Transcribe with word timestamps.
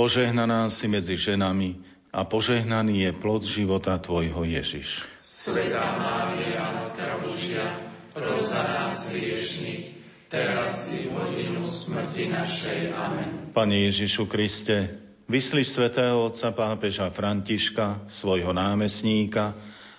Požehnaná 0.00 0.72
si 0.72 0.88
medzi 0.88 1.12
ženami 1.12 1.76
a 2.08 2.24
požehnaný 2.24 3.04
je 3.04 3.10
plod 3.20 3.44
života 3.44 4.00
Tvojho 4.00 4.48
Ježiš. 4.48 5.04
Svetá 5.20 6.00
Mária, 6.00 6.72
Matka 6.72 7.20
Božia, 7.20 7.84
pros 8.16 8.48
za 8.48 8.64
nás 8.64 9.12
hriešných, 9.12 10.00
teraz 10.32 10.88
i 10.88 11.04
v 11.04 11.12
hodinu 11.12 11.60
smrti 11.60 12.32
našej. 12.32 12.96
Amen. 12.96 13.52
Pane 13.52 13.92
Ježišu 13.92 14.24
Kriste, 14.24 14.96
vyslíš 15.28 15.76
svätého 15.76 16.16
otca 16.16 16.48
pápeža 16.56 17.12
Františka, 17.12 18.08
svojho 18.08 18.56
námestníka, 18.56 19.52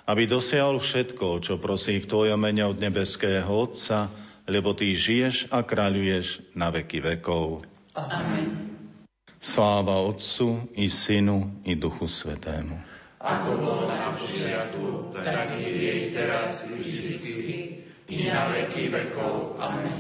aby 0.10 0.26
dosiahol 0.26 0.82
všetko, 0.82 1.46
čo 1.46 1.62
prosí 1.62 2.02
v 2.02 2.10
Tvojom 2.10 2.42
mene 2.42 2.66
od 2.66 2.82
nebeského 2.82 3.46
Otca, 3.46 4.10
lebo 4.50 4.74
Ty 4.74 4.98
žiješ 4.98 5.54
a 5.54 5.62
kráľuješ 5.62 6.58
na 6.58 6.74
veky 6.74 7.06
vekov. 7.06 7.70
Amen. 7.94 8.71
Sláva 9.42 10.06
Otcu 10.06 10.70
i 10.78 10.86
Synu 10.86 11.66
i 11.66 11.74
Duchu 11.74 12.06
Svetému. 12.06 12.78
Ako 13.18 13.58
bolo 13.58 13.90
na 13.90 14.14
počiatku, 14.14 15.18
tak 15.18 15.58
i 15.58 15.66
jej 15.66 16.02
teraz 16.14 16.70
i 16.70 16.78
vždycky, 16.78 17.50
i 18.06 18.30
na 18.30 18.54
veky 18.54 18.94
vekov. 18.94 19.58
Amen. 19.58 19.98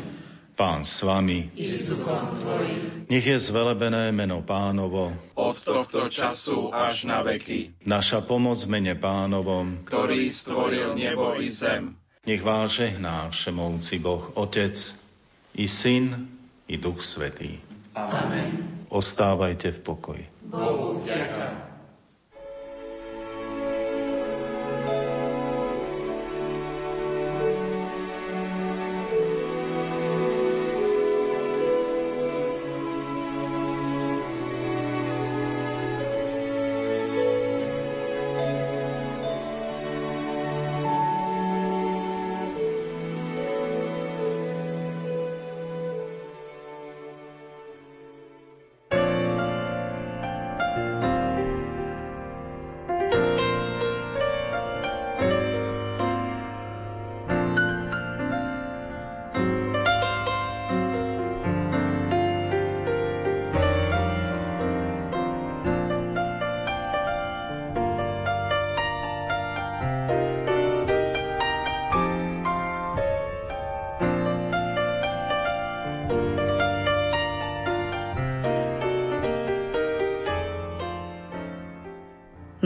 Pán 0.54 0.86
s 0.86 1.02
vami. 1.02 1.50
I 1.58 1.66
s 1.66 1.90
duchom 1.90 2.38
Tvojim. 2.38 3.10
Nech 3.10 3.26
je 3.26 3.38
zvelebené 3.42 4.14
meno 4.14 4.46
pánovo. 4.46 5.10
Od 5.34 5.58
tohto 5.58 6.06
času 6.06 6.70
až 6.70 7.10
na 7.10 7.26
veky. 7.26 7.82
Naša 7.82 8.22
pomoc 8.22 8.62
mene 8.70 8.94
pánovom. 8.94 9.90
Ktorý 9.90 10.30
stvoril 10.30 10.94
nebo 10.94 11.34
i 11.42 11.50
zem. 11.50 11.98
Nech 12.30 12.46
vás 12.46 12.78
žehná 12.78 13.34
všemovci 13.34 13.98
Boh 13.98 14.38
Otec 14.38 14.78
i 15.58 15.66
Syn 15.66 16.30
i 16.70 16.78
Duch 16.78 17.02
Svetý. 17.02 17.58
Amen. 17.98 18.81
Ostávajte 18.92 19.72
v 19.72 19.80
pokoji. 19.80 20.24
Bohu 20.52 21.00
vďaka. 21.00 21.71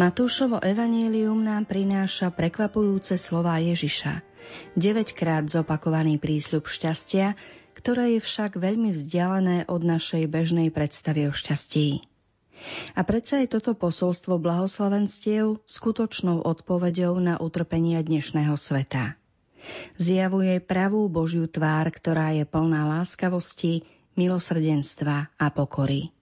Matúšovo 0.05 0.61
evanílium 0.61 1.41
nám 1.41 1.65
prináša 1.65 2.29
prekvapujúce 2.29 3.17
slová 3.17 3.57
Ježiša. 3.57 4.21
9 4.77 5.17
krát 5.17 5.49
zopakovaný 5.49 6.21
prísľub 6.21 6.69
šťastia, 6.69 7.33
ktoré 7.73 8.13
je 8.13 8.21
však 8.21 8.61
veľmi 8.61 8.93
vzdialené 8.93 9.65
od 9.65 9.81
našej 9.81 10.29
bežnej 10.29 10.69
predstavy 10.69 11.25
o 11.25 11.33
šťastí. 11.33 12.05
A 12.93 13.01
predsa 13.01 13.41
je 13.41 13.49
toto 13.49 13.73
posolstvo 13.73 14.37
blahoslavenstiev 14.37 15.65
skutočnou 15.65 16.45
odpoveďou 16.45 17.17
na 17.17 17.41
utrpenia 17.41 18.05
dnešného 18.05 18.53
sveta. 18.61 19.17
Zjavuje 19.97 20.61
pravú 20.61 21.09
Božiu 21.09 21.49
tvár, 21.49 21.89
ktorá 21.89 22.29
je 22.29 22.45
plná 22.45 23.01
láskavosti, 23.01 23.81
milosrdenstva 24.13 25.33
a 25.33 25.49
pokory. 25.49 26.14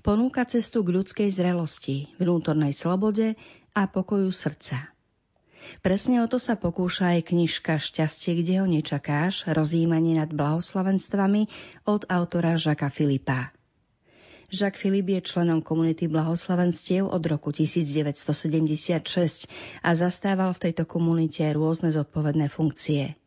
Ponúka 0.00 0.44
cestu 0.48 0.80
k 0.84 0.94
ľudskej 0.96 1.28
zrelosti, 1.28 2.12
vnútornej 2.16 2.72
slobode 2.72 3.36
a 3.76 3.88
pokoju 3.88 4.32
srdca. 4.32 4.92
Presne 5.84 6.24
o 6.24 6.26
to 6.30 6.40
sa 6.40 6.56
pokúša 6.56 7.18
aj 7.18 7.34
knižka 7.34 7.76
Šťastie, 7.76 8.40
kde 8.40 8.62
ho 8.62 8.66
nečakáš, 8.66 9.44
rozjímanie 9.50 10.16
nad 10.16 10.30
blahoslavenstvami 10.32 11.50
od 11.84 12.08
autora 12.08 12.56
Žaka 12.56 12.88
Filipa. 12.88 13.52
Jacques 14.48 14.80
Filip 14.80 15.04
je 15.12 15.20
členom 15.20 15.60
komunity 15.60 16.08
blahoslavenstiev 16.08 17.04
od 17.04 17.20
roku 17.28 17.52
1976 17.52 19.44
a 19.84 19.90
zastával 19.92 20.56
v 20.56 20.62
tejto 20.64 20.88
komunite 20.88 21.44
rôzne 21.52 21.92
zodpovedné 21.92 22.48
funkcie. 22.48 23.20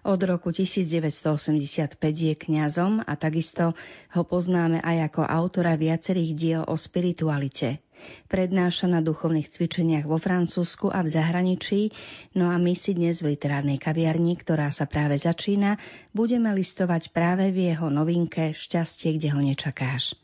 Od 0.00 0.20
roku 0.24 0.48
1985 0.48 2.00
je 2.00 2.34
kňazom 2.34 3.04
a 3.04 3.12
takisto 3.20 3.76
ho 4.16 4.22
poznáme 4.24 4.80
aj 4.80 5.12
ako 5.12 5.22
autora 5.28 5.76
viacerých 5.76 6.32
diel 6.32 6.62
o 6.64 6.72
spiritualite. 6.76 7.84
Prednáša 8.32 8.88
na 8.88 9.04
duchovných 9.04 9.52
cvičeniach 9.52 10.08
vo 10.08 10.16
Francúzsku 10.16 10.88
a 10.88 11.04
v 11.04 11.12
zahraničí, 11.12 11.92
no 12.32 12.48
a 12.48 12.56
my 12.56 12.72
si 12.72 12.96
dnes 12.96 13.20
v 13.20 13.36
literárnej 13.36 13.76
kaviarni, 13.76 14.40
ktorá 14.40 14.72
sa 14.72 14.88
práve 14.88 15.20
začína, 15.20 15.76
budeme 16.16 16.48
listovať 16.56 17.12
práve 17.12 17.52
v 17.52 17.72
jeho 17.74 17.92
novinke 17.92 18.56
Šťastie, 18.56 19.20
kde 19.20 19.28
ho 19.36 19.40
nečakáš. 19.44 20.16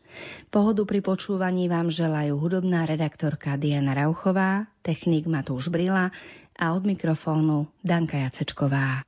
Pohodu 0.49 0.89
pri 0.89 1.05
počúvaní 1.05 1.69
vám 1.69 1.93
želajú 1.93 2.41
hudobná 2.41 2.89
redaktorka 2.89 3.61
Diana 3.61 3.93
Rauchová, 3.93 4.73
technik 4.81 5.29
Matúš 5.29 5.69
Brila 5.69 6.09
a 6.57 6.65
od 6.73 6.89
mikrofónu 6.89 7.69
Danka 7.85 8.17
Jacečková. 8.25 9.05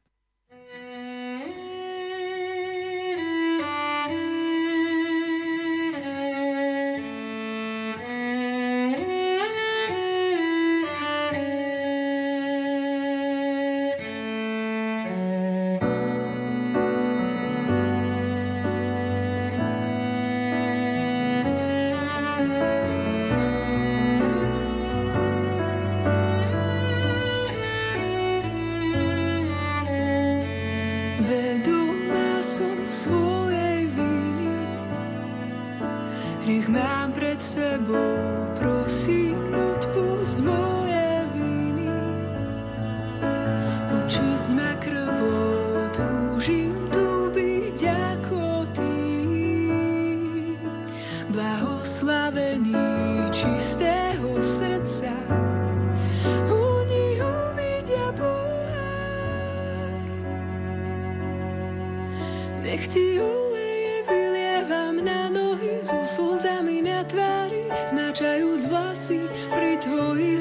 Nech 62.68 62.84
ti 62.84 63.16
oleje 63.16 64.04
vylievam 64.04 65.00
na 65.00 65.32
nohy, 65.32 65.80
so 65.80 66.04
slzami 66.04 66.84
na 66.84 67.00
tvári, 67.00 67.64
zmáčajúc 67.88 68.68
vlasy 68.68 69.24
pri 69.56 69.80
tvojich 69.80 70.37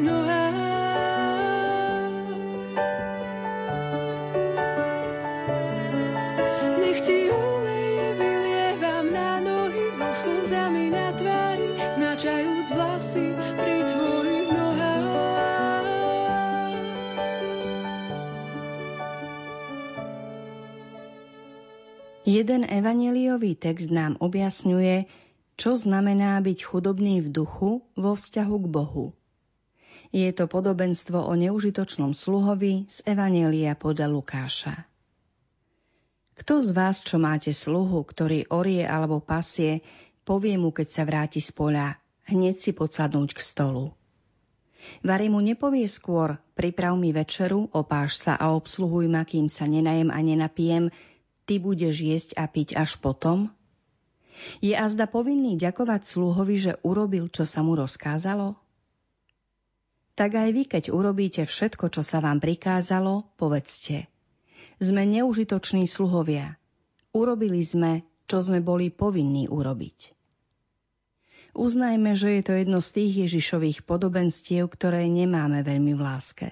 Jeden 22.38 22.70
evaneliový 22.70 23.58
text 23.58 23.90
nám 23.90 24.14
objasňuje, 24.22 25.10
čo 25.58 25.74
znamená 25.74 26.38
byť 26.38 26.70
chudobný 26.70 27.26
v 27.26 27.34
duchu 27.34 27.82
vo 27.98 28.12
vzťahu 28.14 28.56
k 28.62 28.68
Bohu. 28.70 29.06
Je 30.14 30.30
to 30.38 30.46
podobenstvo 30.46 31.18
o 31.18 31.34
neužitočnom 31.34 32.14
sluhovi 32.14 32.86
z 32.86 33.10
Evanielia 33.10 33.74
podľa 33.74 34.14
Lukáša. 34.14 34.86
Kto 36.38 36.62
z 36.62 36.70
vás, 36.78 37.02
čo 37.02 37.18
máte 37.18 37.50
sluhu, 37.50 38.06
ktorý 38.06 38.46
orie 38.54 38.86
alebo 38.86 39.18
pasie, 39.18 39.82
povie 40.22 40.62
mu, 40.62 40.70
keď 40.70 40.88
sa 40.94 41.04
vráti 41.10 41.42
z 41.42 41.50
poľa, 41.58 41.98
hneď 42.30 42.62
si 42.62 42.70
podsadnúť 42.70 43.34
k 43.34 43.42
stolu. 43.42 43.98
Vary 45.02 45.34
mu 45.34 45.42
nepovie 45.42 45.90
skôr, 45.90 46.38
priprav 46.54 46.94
mi 47.02 47.10
večeru, 47.10 47.74
opáš 47.74 48.30
sa 48.30 48.38
a 48.38 48.54
obsluhuj 48.54 49.10
ma, 49.10 49.26
kým 49.26 49.50
sa 49.50 49.66
nenajem 49.66 50.14
a 50.14 50.22
nenapijem, 50.22 50.94
ty 51.48 51.64
budeš 51.64 52.04
jesť 52.04 52.30
a 52.36 52.46
piť 52.46 52.76
až 52.76 53.00
potom? 53.00 53.50
Je 54.62 54.76
azda 54.76 55.08
povinný 55.10 55.56
ďakovať 55.58 56.06
sluhovi, 56.06 56.56
že 56.60 56.78
urobil, 56.86 57.32
čo 57.32 57.48
sa 57.48 57.66
mu 57.66 57.74
rozkázalo? 57.74 58.60
Tak 60.14 60.36
aj 60.36 60.50
vy, 60.54 60.64
keď 60.68 60.84
urobíte 60.94 61.42
všetko, 61.48 61.90
čo 61.90 62.06
sa 62.06 62.22
vám 62.22 62.38
prikázalo, 62.38 63.26
povedzte– 63.40 64.06
sme 64.78 65.10
neužitoční 65.10 65.90
sluhovia. 65.90 66.58
Urobili 67.14 67.66
sme, 67.66 68.06
čo 68.30 68.46
sme 68.46 68.62
boli 68.62 68.94
povinní 68.94 69.50
urobiť. 69.50 70.14
Uznajme, 71.58 72.14
že 72.14 72.38
je 72.38 72.42
to 72.46 72.54
jedno 72.54 72.78
z 72.78 72.90
tých 72.94 73.12
Ježišových 73.26 73.90
podobenstiev, 73.90 74.70
ktoré 74.70 75.10
nemáme 75.10 75.66
veľmi 75.66 75.98
v 75.98 76.02
láske. 76.06 76.48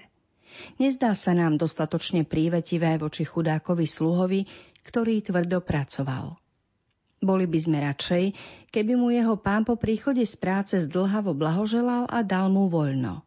Nezdá 0.82 1.14
sa 1.14 1.36
nám 1.36 1.60
dostatočne 1.60 2.26
prívetivé 2.26 2.98
voči 2.98 3.22
chudákovi 3.22 3.86
sluhovi, 3.86 4.50
ktorý 4.86 5.18
tvrdo 5.26 5.58
pracoval. 5.58 6.38
Boli 7.18 7.50
by 7.50 7.58
sme 7.58 7.82
radšej, 7.82 8.24
keby 8.70 8.94
mu 8.94 9.10
jeho 9.10 9.34
pán 9.34 9.66
po 9.66 9.74
príchode 9.74 10.22
z 10.22 10.38
práce 10.38 10.78
zdlhavo 10.78 11.34
blahoželal 11.34 12.06
a 12.06 12.22
dal 12.22 12.46
mu 12.46 12.70
voľno. 12.70 13.26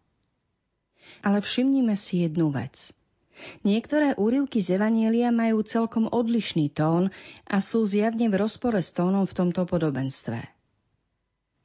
Ale 1.19 1.43
všimnime 1.43 1.99
si 1.99 2.23
jednu 2.23 2.47
vec– 2.55 2.79
Niektoré 3.63 4.19
úryvky 4.19 4.59
z 4.59 4.79
Evanielia 4.79 5.31
majú 5.31 5.63
celkom 5.63 6.11
odlišný 6.11 6.71
tón 6.71 7.11
a 7.47 7.57
sú 7.63 7.87
zjavne 7.87 8.27
v 8.27 8.35
rozpore 8.35 8.79
s 8.83 8.91
tónom 8.91 9.23
v 9.23 9.35
tomto 9.35 9.63
podobenstve. 9.63 10.43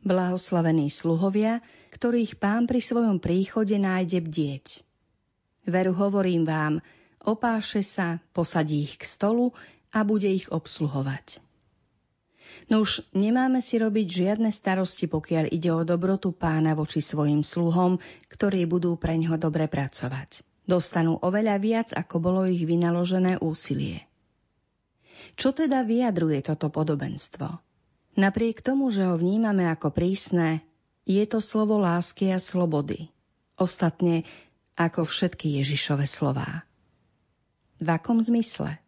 Blahoslavení 0.05 0.93
sluhovia, 0.93 1.65
ktorých 1.97 2.37
pán 2.37 2.69
pri 2.69 2.81
svojom 2.85 3.19
príchode 3.19 3.75
nájde 3.81 4.21
bdieť. 4.21 4.67
Veru 5.65 5.97
hovorím 5.97 6.45
vám, 6.45 6.85
opáše 7.25 7.81
sa, 7.81 8.21
posadí 8.37 8.85
ich 8.85 9.01
k 9.01 9.05
stolu 9.09 9.57
a 9.95 10.03
bude 10.03 10.27
ich 10.27 10.51
obsluhovať. 10.51 11.39
No 12.67 12.83
už 12.83 13.07
nemáme 13.15 13.63
si 13.63 13.79
robiť 13.79 14.07
žiadne 14.11 14.51
starosti, 14.51 15.07
pokiaľ 15.07 15.53
ide 15.53 15.71
o 15.71 15.87
dobrotu 15.87 16.35
pána 16.35 16.75
voči 16.75 16.99
svojim 16.99 17.47
sluhom, 17.47 18.03
ktorí 18.29 18.67
budú 18.67 18.99
pre 18.99 19.15
ňo 19.21 19.39
dobre 19.39 19.71
pracovať. 19.71 20.43
Dostanú 20.65 21.21
oveľa 21.21 21.57
viac, 21.61 21.89
ako 21.93 22.17
bolo 22.19 22.41
ich 22.49 22.65
vynaložené 22.65 23.37
úsilie. 23.39 24.09
Čo 25.37 25.53
teda 25.53 25.85
vyjadruje 25.85 26.41
toto 26.41 26.73
podobenstvo? 26.73 27.61
Napriek 28.15 28.63
tomu, 28.65 28.89
že 28.89 29.05
ho 29.05 29.19
vnímame 29.19 29.67
ako 29.69 29.91
prísne, 29.91 30.63
je 31.05 31.21
to 31.29 31.43
slovo 31.43 31.77
lásky 31.77 32.33
a 32.33 32.41
slobody. 32.41 33.13
Ostatne 33.61 34.25
ako 34.79 35.05
všetky 35.05 35.61
Ježišove 35.61 36.07
slová. 36.09 36.65
V 37.83 37.89
akom 37.91 38.23
zmysle? 38.23 38.84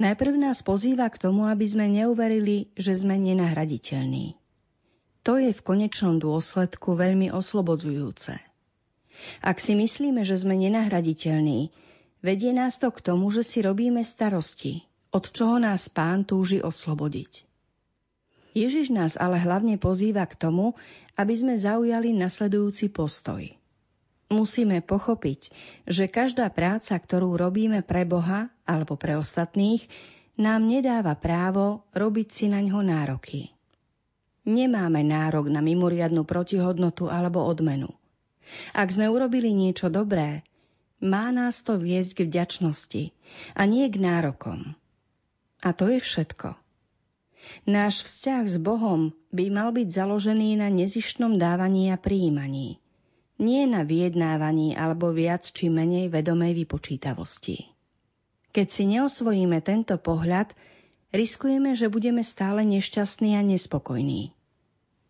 Najprv 0.00 0.32
nás 0.40 0.64
pozýva 0.64 1.12
k 1.12 1.20
tomu, 1.20 1.44
aby 1.44 1.68
sme 1.68 1.84
neuverili, 1.92 2.72
že 2.72 2.96
sme 2.96 3.20
nenahraditeľní. 3.20 4.32
To 5.28 5.36
je 5.36 5.52
v 5.52 5.60
konečnom 5.60 6.16
dôsledku 6.16 6.96
veľmi 6.96 7.28
oslobodzujúce. 7.28 8.40
Ak 9.44 9.60
si 9.60 9.76
myslíme, 9.76 10.24
že 10.24 10.40
sme 10.40 10.56
nenahraditeľní, 10.56 11.68
vedie 12.24 12.56
nás 12.56 12.80
to 12.80 12.88
k 12.88 13.04
tomu, 13.04 13.28
že 13.28 13.44
si 13.44 13.60
robíme 13.60 14.00
starosti, 14.00 14.88
od 15.12 15.28
čoho 15.28 15.60
nás 15.60 15.92
pán 15.92 16.24
túži 16.24 16.64
oslobodiť. 16.64 17.44
Ježiš 18.56 18.88
nás 18.90 19.20
ale 19.20 19.36
hlavne 19.36 19.76
pozýva 19.76 20.24
k 20.24 20.34
tomu, 20.34 20.72
aby 21.20 21.34
sme 21.36 21.60
zaujali 21.60 22.16
nasledujúci 22.16 22.88
postoj. 22.88 23.44
Musíme 24.30 24.80
pochopiť, 24.80 25.52
že 25.90 26.08
každá 26.08 26.48
práca, 26.54 26.94
ktorú 26.96 27.36
robíme 27.36 27.82
pre 27.82 28.08
Boha 28.08 28.48
alebo 28.70 28.94
pre 28.94 29.18
ostatných, 29.18 29.82
nám 30.38 30.62
nedáva 30.70 31.18
právo 31.18 31.82
robiť 31.90 32.28
si 32.30 32.46
na 32.46 32.62
ňo 32.62 32.86
nároky. 32.86 33.50
Nemáme 34.46 35.02
nárok 35.02 35.50
na 35.50 35.58
mimoriadnu 35.60 36.22
protihodnotu 36.22 37.10
alebo 37.10 37.42
odmenu. 37.44 37.90
Ak 38.72 38.94
sme 38.94 39.10
urobili 39.10 39.50
niečo 39.50 39.90
dobré, 39.90 40.46
má 41.00 41.28
nás 41.34 41.60
to 41.66 41.76
viesť 41.76 42.22
k 42.22 42.26
vďačnosti 42.28 43.02
a 43.58 43.62
nie 43.68 43.86
k 43.90 43.96
nárokom. 44.00 44.74
A 45.60 45.68
to 45.76 45.92
je 45.92 46.00
všetko. 46.00 46.56
Náš 47.64 48.04
vzťah 48.04 48.44
s 48.44 48.56
Bohom 48.60 49.16
by 49.32 49.48
mal 49.48 49.72
byť 49.72 49.88
založený 49.88 50.60
na 50.60 50.68
nezištnom 50.68 51.40
dávaní 51.40 51.88
a 51.88 51.96
príjmaní, 51.96 52.76
nie 53.40 53.64
na 53.64 53.80
vyjednávaní 53.80 54.76
alebo 54.76 55.08
viac 55.08 55.48
či 55.48 55.72
menej 55.72 56.12
vedomej 56.12 56.52
vypočítavosti. 56.52 57.69
Keď 58.50 58.66
si 58.66 58.84
neosvojíme 58.90 59.62
tento 59.62 59.94
pohľad, 59.94 60.58
riskujeme, 61.14 61.78
že 61.78 61.86
budeme 61.86 62.26
stále 62.26 62.66
nešťastní 62.66 63.38
a 63.38 63.42
nespokojní. 63.46 64.34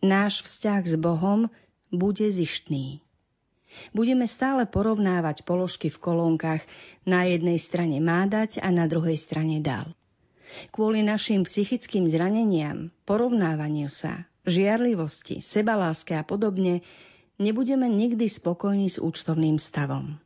Náš 0.04 0.44
vzťah 0.44 0.82
s 0.84 0.94
Bohom 1.00 1.48
bude 1.88 2.28
zištný. 2.28 3.00
Budeme 3.94 4.26
stále 4.26 4.66
porovnávať 4.66 5.46
položky 5.46 5.88
v 5.88 5.98
kolónkach. 6.02 6.62
Na 7.06 7.24
jednej 7.24 7.56
strane 7.56 8.02
má 8.02 8.26
dať 8.26 8.58
a 8.60 8.68
na 8.74 8.90
druhej 8.90 9.16
strane 9.16 9.62
dal. 9.62 9.94
Kvôli 10.74 11.06
našim 11.06 11.46
psychickým 11.46 12.10
zraneniam, 12.10 12.90
porovnávaniu 13.06 13.86
sa, 13.86 14.26
žiarlivosti, 14.42 15.38
sebaláske 15.38 16.18
a 16.18 16.26
podobne, 16.26 16.82
nebudeme 17.38 17.86
nikdy 17.86 18.26
spokojní 18.26 18.90
s 18.90 18.98
účtovným 18.98 19.62
stavom. 19.62 20.18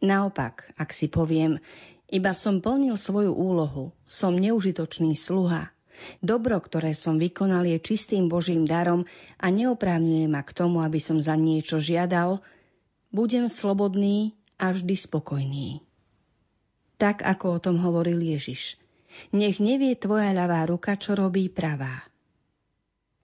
Naopak, 0.00 0.72
ak 0.80 0.90
si 0.96 1.12
poviem, 1.12 1.60
iba 2.08 2.32
som 2.32 2.64
plnil 2.64 2.96
svoju 2.96 3.36
úlohu, 3.36 3.92
som 4.08 4.34
neužitočný 4.34 5.12
sluha, 5.14 5.70
Dobro, 6.24 6.56
ktoré 6.56 6.96
som 6.96 7.20
vykonal, 7.20 7.68
je 7.68 7.78
čistým 7.80 8.32
Božím 8.32 8.64
darom 8.64 9.04
a 9.36 9.52
neoprávňuje 9.52 10.26
ma 10.32 10.40
k 10.40 10.56
tomu, 10.56 10.80
aby 10.80 10.96
som 10.96 11.20
za 11.20 11.36
niečo 11.36 11.76
žiadal, 11.76 12.40
budem 13.12 13.46
slobodný 13.50 14.32
a 14.56 14.72
vždy 14.72 14.94
spokojný. 14.96 15.68
Tak, 17.00 17.24
ako 17.24 17.46
o 17.56 17.62
tom 17.62 17.76
hovoril 17.80 18.20
Ježiš. 18.20 18.76
Nech 19.32 19.58
nevie 19.58 19.96
tvoja 19.96 20.30
ľavá 20.30 20.68
ruka, 20.68 20.94
čo 21.00 21.16
robí 21.16 21.48
pravá. 21.48 22.09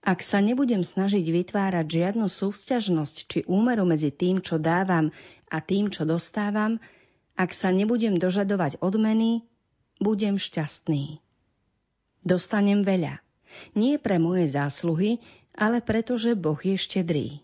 Ak 0.07 0.23
sa 0.23 0.39
nebudem 0.39 0.87
snažiť 0.87 1.19
vytvárať 1.19 1.83
žiadnu 1.83 2.31
súvzťažnosť 2.31 3.15
či 3.27 3.39
úmeru 3.43 3.83
medzi 3.83 4.07
tým, 4.07 4.39
čo 4.39 4.55
dávam 4.55 5.11
a 5.51 5.59
tým, 5.59 5.91
čo 5.91 6.07
dostávam, 6.07 6.79
ak 7.35 7.51
sa 7.51 7.75
nebudem 7.75 8.15
dožadovať 8.15 8.79
odmeny, 8.79 9.43
budem 9.99 10.39
šťastný. 10.39 11.19
Dostanem 12.23 12.87
veľa. 12.87 13.19
Nie 13.75 13.99
pre 13.99 14.15
moje 14.15 14.47
zásluhy, 14.47 15.19
ale 15.51 15.83
preto, 15.83 16.15
že 16.15 16.39
Boh 16.39 16.57
je 16.57 16.79
štedrý. 16.79 17.43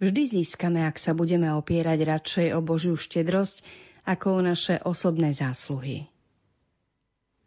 Vždy 0.00 0.40
získame, 0.40 0.88
ak 0.88 0.96
sa 0.96 1.12
budeme 1.12 1.52
opierať 1.52 1.98
radšej 2.00 2.48
o 2.56 2.64
Božiu 2.64 2.96
štedrosť, 2.96 3.60
ako 4.08 4.26
o 4.34 4.40
naše 4.40 4.80
osobné 4.82 5.30
zásluhy. 5.36 6.08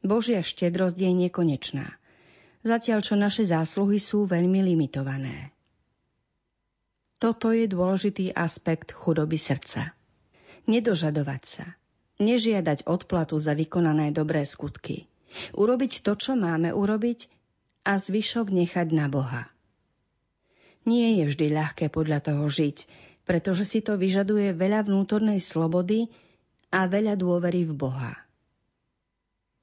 Božia 0.06 0.46
štedrosť 0.46 0.96
je 1.02 1.12
nekonečná, 1.28 1.98
zatiaľ 2.66 3.00
čo 3.06 3.14
naše 3.14 3.46
zásluhy 3.46 4.02
sú 4.02 4.26
veľmi 4.26 4.66
limitované. 4.66 5.54
Toto 7.22 7.54
je 7.54 7.70
dôležitý 7.70 8.34
aspekt 8.34 8.92
chudoby 8.92 9.38
srdca. 9.38 9.94
Nedožadovať 10.66 11.44
sa, 11.46 11.66
nežiadať 12.18 12.90
odplatu 12.90 13.38
za 13.38 13.54
vykonané 13.54 14.10
dobré 14.10 14.42
skutky– 14.44 15.06
Urobiť 15.56 16.04
to, 16.04 16.16
čo 16.16 16.34
máme 16.40 16.72
urobiť 16.72 17.28
a 17.86 18.00
zvyšok 18.00 18.50
nechať 18.50 18.88
na 18.96 19.12
Boha. 19.12 19.52
Nie 20.86 21.18
je 21.22 21.24
vždy 21.28 21.48
ľahké 21.52 21.86
podľa 21.90 22.22
toho 22.22 22.46
žiť, 22.48 22.78
pretože 23.26 23.66
si 23.66 23.82
to 23.82 23.98
vyžaduje 23.98 24.54
veľa 24.54 24.86
vnútornej 24.86 25.42
slobody 25.42 26.14
a 26.70 26.86
veľa 26.86 27.18
dôvery 27.18 27.66
v 27.66 27.74
Boha. 27.74 28.14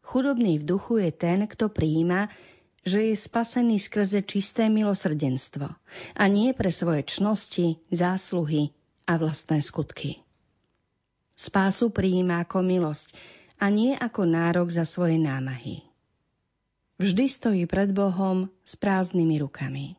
Chudobný 0.03 0.59
v 0.59 0.67
duchu 0.67 0.99
je 0.99 1.15
ten, 1.15 1.47
kto 1.47 1.71
prijíma, 1.71 2.27
že 2.83 3.11
je 3.11 3.15
spasený 3.15 3.79
skrze 3.79 4.27
čisté 4.27 4.67
milosrdenstvo 4.67 5.67
a 6.19 6.25
nie 6.27 6.51
pre 6.55 6.75
svoje 6.75 7.07
čnosti, 7.07 7.79
zásluhy 7.95 8.75
a 9.07 9.19
vlastné 9.19 9.63
skutky. 9.63 10.23
Spásu 11.39 11.91
prijíma 11.91 12.45
ako 12.47 12.63
milosť, 12.63 13.15
a 13.63 13.71
nie 13.71 13.95
ako 13.95 14.27
nárok 14.27 14.75
za 14.75 14.83
svoje 14.83 15.23
námahy. 15.23 15.87
Vždy 16.99 17.25
stojí 17.31 17.63
pred 17.71 17.95
Bohom 17.95 18.51
s 18.67 18.75
prázdnymi 18.75 19.39
rukami. 19.39 19.95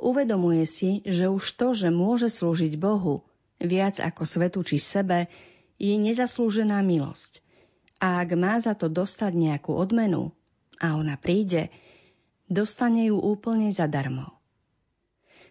Uvedomuje 0.00 0.64
si, 0.64 1.04
že 1.04 1.28
už 1.28 1.44
to, 1.60 1.76
že 1.76 1.92
môže 1.92 2.32
slúžiť 2.32 2.80
Bohu 2.80 3.20
viac 3.60 4.00
ako 4.00 4.24
svetu 4.24 4.64
či 4.64 4.80
sebe, 4.80 5.28
je 5.76 5.92
nezaslúžená 6.00 6.80
milosť. 6.80 7.44
A 8.00 8.24
ak 8.24 8.34
má 8.40 8.56
za 8.56 8.72
to 8.72 8.88
dostať 8.88 9.36
nejakú 9.36 9.76
odmenu, 9.76 10.32
a 10.82 10.98
ona 10.98 11.14
príde, 11.14 11.70
dostane 12.50 13.06
ju 13.08 13.16
úplne 13.16 13.70
zadarmo. 13.70 14.34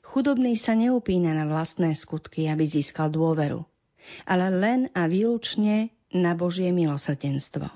Chudobný 0.03 0.59
sa 0.59 0.75
neupína 0.75 1.31
na 1.31 1.47
vlastné 1.47 1.95
skutky, 1.95 2.51
aby 2.51 2.67
získal 2.67 3.07
dôveru, 3.07 3.63
ale 4.27 4.51
len 4.51 4.79
a 4.91 5.07
výlučne 5.07 5.95
na 6.11 6.35
Božie 6.35 6.75
milosrdenstvo. 6.75 7.71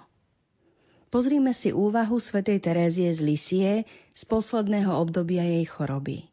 Pozrime 1.07 1.55
si 1.55 1.71
úvahu 1.71 2.19
svätej 2.19 2.59
Terézie 2.59 3.07
z 3.15 3.23
Lisie 3.23 3.71
z 4.11 4.21
posledného 4.27 4.91
obdobia 4.99 5.47
jej 5.47 5.63
choroby. 5.63 6.27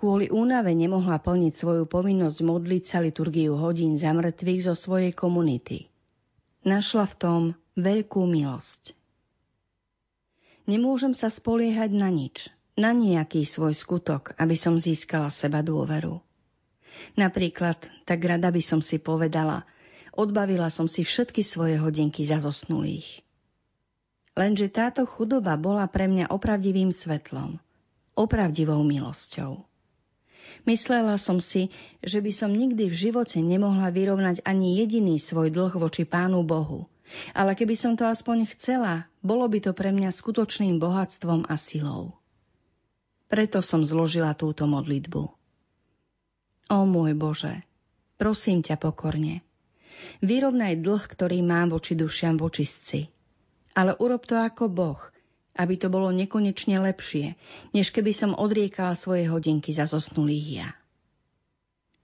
Kvôli 0.00 0.32
únave 0.32 0.72
nemohla 0.72 1.20
plniť 1.20 1.52
svoju 1.52 1.84
povinnosť 1.84 2.38
modliť 2.40 2.84
sa 2.88 3.04
liturgiu 3.04 3.56
hodín 3.56 4.00
za 4.00 4.16
mŕtvych 4.16 4.72
zo 4.72 4.74
svojej 4.76 5.12
komunity. 5.12 5.92
Našla 6.64 7.04
v 7.04 7.14
tom 7.20 7.40
veľkú 7.76 8.24
milosť. 8.24 8.96
Nemôžem 10.66 11.14
sa 11.14 11.30
spoliehať 11.30 11.94
na 11.94 12.10
nič, 12.10 12.50
na 12.74 12.90
nejaký 12.90 13.46
svoj 13.46 13.70
skutok, 13.70 14.34
aby 14.34 14.58
som 14.58 14.82
získala 14.82 15.30
seba 15.30 15.62
dôveru. 15.62 16.18
Napríklad, 17.14 17.78
tak 18.02 18.18
rada 18.26 18.50
by 18.50 18.58
som 18.58 18.82
si 18.82 18.98
povedala, 18.98 19.62
odbavila 20.10 20.66
som 20.66 20.90
si 20.90 21.06
všetky 21.06 21.46
svoje 21.46 21.78
hodinky 21.78 22.26
za 22.26 22.42
zosnulých. 22.42 23.22
Lenže 24.36 24.68
táto 24.68 25.06
chudoba 25.06 25.54
bola 25.56 25.86
pre 25.88 26.10
mňa 26.10 26.28
opravdivým 26.28 26.92
svetlom, 26.92 27.56
opravdivou 28.18 28.82
milosťou. 28.82 29.64
Myslela 30.66 31.14
som 31.14 31.38
si, 31.38 31.70
že 32.02 32.18
by 32.18 32.32
som 32.34 32.50
nikdy 32.50 32.90
v 32.90 32.96
živote 33.08 33.38
nemohla 33.38 33.88
vyrovnať 33.94 34.42
ani 34.42 34.82
jediný 34.82 35.16
svoj 35.16 35.54
dlh 35.54 35.78
voči 35.78 36.02
Pánu 36.02 36.42
Bohu. 36.42 36.90
Ale 37.32 37.54
keby 37.54 37.74
som 37.78 37.92
to 37.94 38.06
aspoň 38.06 38.50
chcela, 38.56 39.06
bolo 39.22 39.46
by 39.46 39.62
to 39.62 39.72
pre 39.72 39.94
mňa 39.94 40.10
skutočným 40.10 40.82
bohatstvom 40.82 41.46
a 41.46 41.54
silou. 41.54 42.18
Preto 43.26 43.62
som 43.62 43.82
zložila 43.82 44.34
túto 44.34 44.66
modlitbu. 44.66 45.22
O 46.66 46.78
môj 46.82 47.14
Bože, 47.14 47.62
prosím 48.18 48.62
ťa 48.62 48.78
pokorne, 48.78 49.42
vyrovnaj 50.22 50.82
dlh, 50.82 51.02
ktorý 51.06 51.42
mám 51.46 51.70
voči 51.70 51.94
dušiam 51.94 52.38
vočistci 52.38 53.10
ale 53.76 53.92
urob 54.00 54.24
to 54.24 54.40
ako 54.40 54.72
Boh, 54.72 55.00
aby 55.60 55.76
to 55.76 55.92
bolo 55.92 56.08
nekonečne 56.08 56.80
lepšie, 56.80 57.36
než 57.76 57.92
keby 57.92 58.16
som 58.16 58.32
odriekala 58.32 58.96
svoje 58.96 59.28
hodinky 59.28 59.68
za 59.68 59.84
zosnulých 59.84 60.48
ja. 60.48 60.68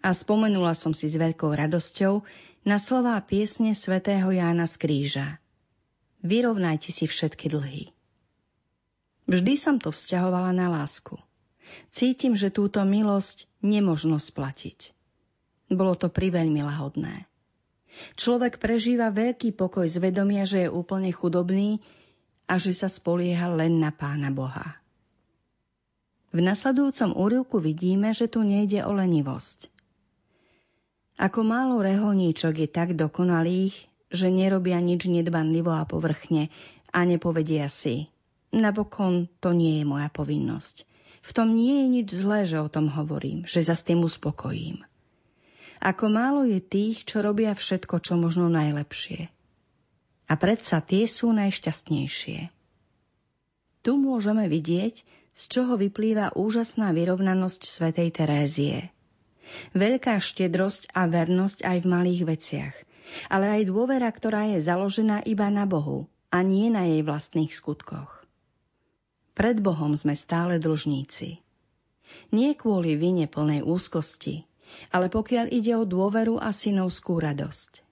A 0.04 0.12
spomenula 0.12 0.76
som 0.76 0.92
si 0.92 1.09
s 1.09 1.16
veľkou 1.16 1.49
radosťou 1.49 2.21
na 2.62 2.78
slová 2.78 3.19
piesne 3.19 3.75
svätého 3.75 4.31
Jána 4.31 4.71
z 4.71 4.75
kríža. 4.78 5.28
Vyrovnajte 6.23 6.95
si 6.95 7.11
všetky 7.11 7.50
dlhy. 7.50 7.90
Vždy 9.26 9.54
som 9.59 9.83
to 9.83 9.90
vzťahovala 9.90 10.54
na 10.54 10.71
lásku. 10.71 11.19
Cítim, 11.90 12.38
že 12.38 12.54
túto 12.54 12.78
milosť 12.87 13.50
nemožno 13.66 14.23
splatiť. 14.23 14.95
Bolo 15.73 15.99
to 15.99 16.07
priveľmi 16.07 16.62
lahodné. 16.62 17.26
Človek 18.14 18.62
prežíva 18.62 19.11
veľký 19.11 19.52
pokoj 19.59 19.85
z 19.85 19.99
vedomia, 19.99 20.47
že 20.47 20.66
je 20.66 20.71
úplne 20.71 21.11
chudobný 21.11 21.83
a 22.47 22.61
že 22.62 22.76
sa 22.76 22.87
spolieha 22.87 23.50
len 23.52 23.83
na 23.83 23.90
Pána 23.90 24.31
Boha. 24.31 24.78
V 26.33 26.40
nasledujúcom 26.40 27.12
úrivku 27.12 27.57
vidíme, 27.61 28.14
že 28.14 28.31
tu 28.31 28.40
nejde 28.40 28.87
o 28.87 28.92
lenivosť. 28.95 29.71
Ako 31.22 31.46
málo 31.46 31.78
reholníčok 31.78 32.66
je 32.66 32.68
tak 32.68 32.98
dokonalých, 32.98 33.78
že 34.10 34.26
nerobia 34.26 34.82
nič 34.82 35.06
nedbanlivo 35.06 35.70
a 35.70 35.86
povrchne 35.86 36.50
a 36.90 37.06
nepovedia 37.06 37.70
si. 37.70 38.10
Napokon 38.50 39.30
to 39.38 39.54
nie 39.54 39.78
je 39.78 39.84
moja 39.86 40.10
povinnosť. 40.10 40.82
V 41.22 41.30
tom 41.30 41.54
nie 41.54 41.78
je 41.78 41.86
nič 41.86 42.08
zlé, 42.10 42.42
že 42.42 42.58
o 42.58 42.66
tom 42.66 42.90
hovorím, 42.90 43.46
že 43.46 43.62
sa 43.62 43.78
s 43.78 43.86
tým 43.86 44.02
uspokojím. 44.02 44.82
Ako 45.78 46.10
málo 46.10 46.42
je 46.42 46.58
tých, 46.58 47.06
čo 47.06 47.22
robia 47.22 47.54
všetko, 47.54 48.02
čo 48.02 48.18
možno 48.18 48.50
najlepšie. 48.50 49.30
A 50.26 50.34
predsa 50.34 50.82
tie 50.82 51.06
sú 51.06 51.30
najšťastnejšie. 51.30 52.50
Tu 53.86 53.92
môžeme 53.94 54.50
vidieť, 54.50 55.06
z 55.38 55.44
čoho 55.46 55.78
vyplýva 55.78 56.34
úžasná 56.34 56.90
vyrovnanosť 56.90 57.62
svätej 57.62 58.10
Terézie. 58.10 58.90
Veľká 59.75 60.18
štedrosť 60.22 60.94
a 60.94 61.11
vernosť 61.11 61.66
aj 61.66 61.78
v 61.82 61.90
malých 61.90 62.22
veciach, 62.26 62.75
ale 63.28 63.61
aj 63.61 63.68
dôvera, 63.68 64.08
ktorá 64.08 64.49
je 64.54 64.58
založená 64.62 65.26
iba 65.26 65.50
na 65.50 65.66
Bohu 65.66 66.06
a 66.32 66.40
nie 66.40 66.72
na 66.72 66.88
jej 66.88 67.04
vlastných 67.04 67.52
skutkoch. 67.52 68.22
Pred 69.32 69.64
Bohom 69.64 69.96
sme 69.96 70.12
stále 70.12 70.61
dlžníci. 70.61 71.40
Nie 72.32 72.52
kvôli 72.52 72.96
vine 72.96 73.25
plnej 73.25 73.64
úzkosti, 73.64 74.44
ale 74.92 75.08
pokiaľ 75.08 75.49
ide 75.52 75.72
o 75.76 75.88
dôveru 75.88 76.37
a 76.40 76.52
synovskú 76.52 77.16
radosť. 77.20 77.84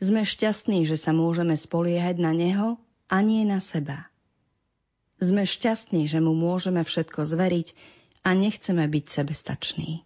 Sme 0.00 0.24
šťastní, 0.24 0.88
že 0.88 0.96
sa 0.96 1.12
môžeme 1.12 1.52
spoliehať 1.52 2.16
na 2.20 2.32
Neho 2.32 2.80
a 3.12 3.20
nie 3.20 3.44
na 3.44 3.60
seba. 3.60 4.08
Sme 5.20 5.44
šťastní, 5.44 6.08
že 6.08 6.18
mu 6.24 6.32
môžeme 6.32 6.80
všetko 6.80 7.20
zveriť 7.24 7.68
a 8.24 8.32
nechceme 8.32 8.84
byť 8.88 9.04
sebestační. 9.04 10.04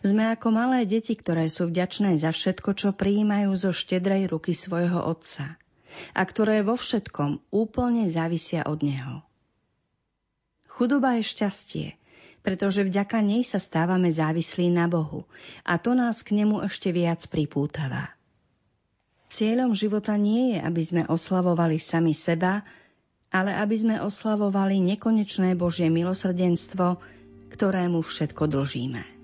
Sme 0.00 0.30
ako 0.32 0.48
malé 0.54 0.84
deti, 0.86 1.16
ktoré 1.16 1.50
sú 1.50 1.68
vďačné 1.68 2.16
za 2.16 2.30
všetko, 2.30 2.70
čo 2.76 2.88
prijímajú 2.94 3.50
zo 3.56 3.70
štedrej 3.74 4.32
ruky 4.32 4.52
svojho 4.56 5.02
otca 5.02 5.58
a 6.12 6.22
ktoré 6.28 6.60
vo 6.60 6.76
všetkom 6.76 7.48
úplne 7.48 8.04
závisia 8.04 8.68
od 8.68 8.84
neho. 8.84 9.24
Chudoba 10.68 11.16
je 11.16 11.24
šťastie, 11.24 11.86
pretože 12.44 12.84
vďaka 12.84 13.24
nej 13.24 13.42
sa 13.42 13.56
stávame 13.56 14.12
závislí 14.12 14.68
na 14.68 14.86
Bohu 14.86 15.24
a 15.64 15.80
to 15.80 15.96
nás 15.96 16.20
k 16.20 16.36
nemu 16.36 16.62
ešte 16.68 16.92
viac 16.92 17.24
pripútava. 17.32 18.12
Cieľom 19.26 19.74
života 19.74 20.14
nie 20.14 20.54
je, 20.54 20.58
aby 20.62 20.82
sme 20.84 21.02
oslavovali 21.08 21.82
sami 21.82 22.14
seba, 22.14 22.62
ale 23.34 23.56
aby 23.58 23.74
sme 23.74 23.96
oslavovali 23.98 24.78
nekonečné 24.78 25.58
Božie 25.58 25.90
milosrdenstvo, 25.90 27.02
ktorému 27.50 28.04
všetko 28.06 28.46
dlžíme. 28.46 29.15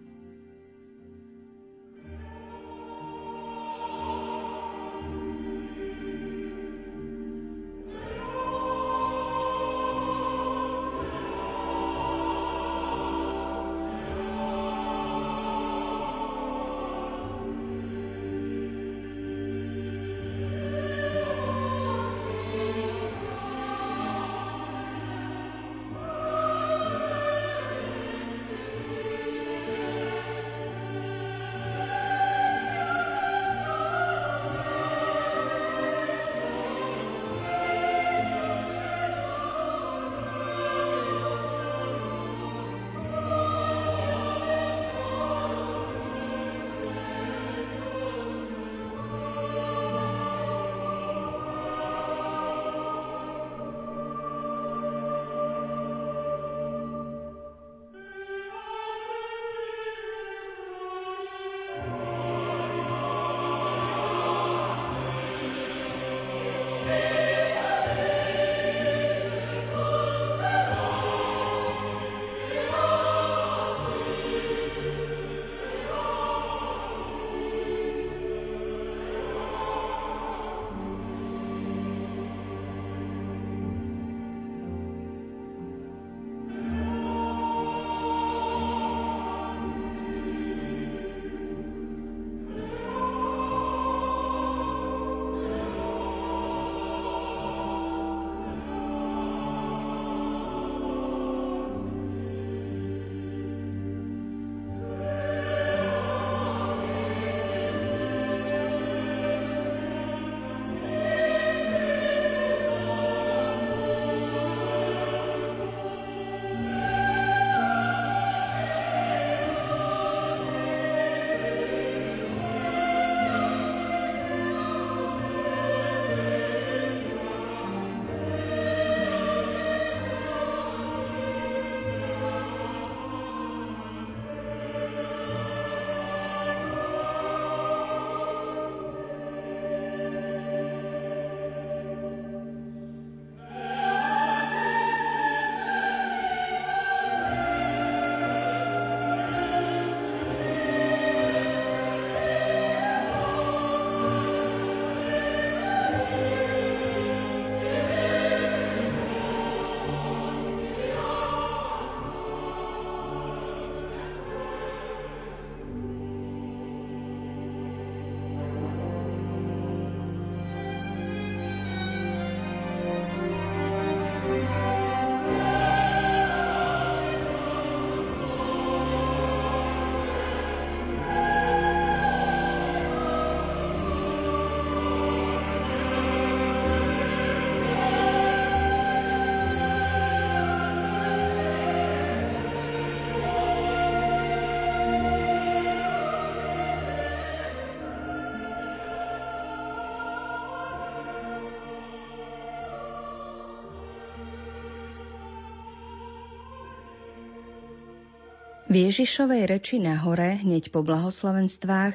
V 208.72 208.88
Ježišovej 208.88 209.52
reči 209.52 209.76
na 209.76 210.00
hore, 210.00 210.40
hneď 210.40 210.72
po 210.72 210.80
blahoslavenstvách, 210.80 211.92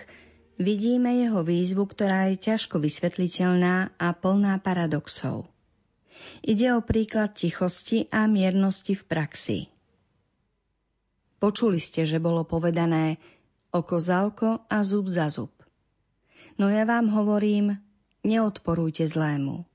vidíme 0.61 1.09
jeho 1.25 1.41
výzvu, 1.41 1.89
ktorá 1.89 2.29
je 2.29 2.37
ťažko 2.37 2.77
vysvetliteľná 2.77 3.97
a 3.97 4.07
plná 4.13 4.61
paradoxov. 4.61 5.49
Ide 6.45 6.77
o 6.77 6.85
príklad 6.85 7.33
tichosti 7.33 8.05
a 8.13 8.29
miernosti 8.29 8.93
v 8.93 9.03
praxi. 9.09 9.59
Počuli 11.41 11.81
ste, 11.81 12.05
že 12.05 12.21
bolo 12.21 12.45
povedané 12.45 13.17
oko 13.73 13.97
za 13.97 14.29
oko 14.29 14.61
a 14.69 14.77
zub 14.85 15.09
za 15.09 15.33
zub. 15.33 15.49
No 16.61 16.69
ja 16.69 16.85
vám 16.85 17.09
hovorím, 17.09 17.73
neodporujte 18.21 19.01
zlému. 19.09 19.65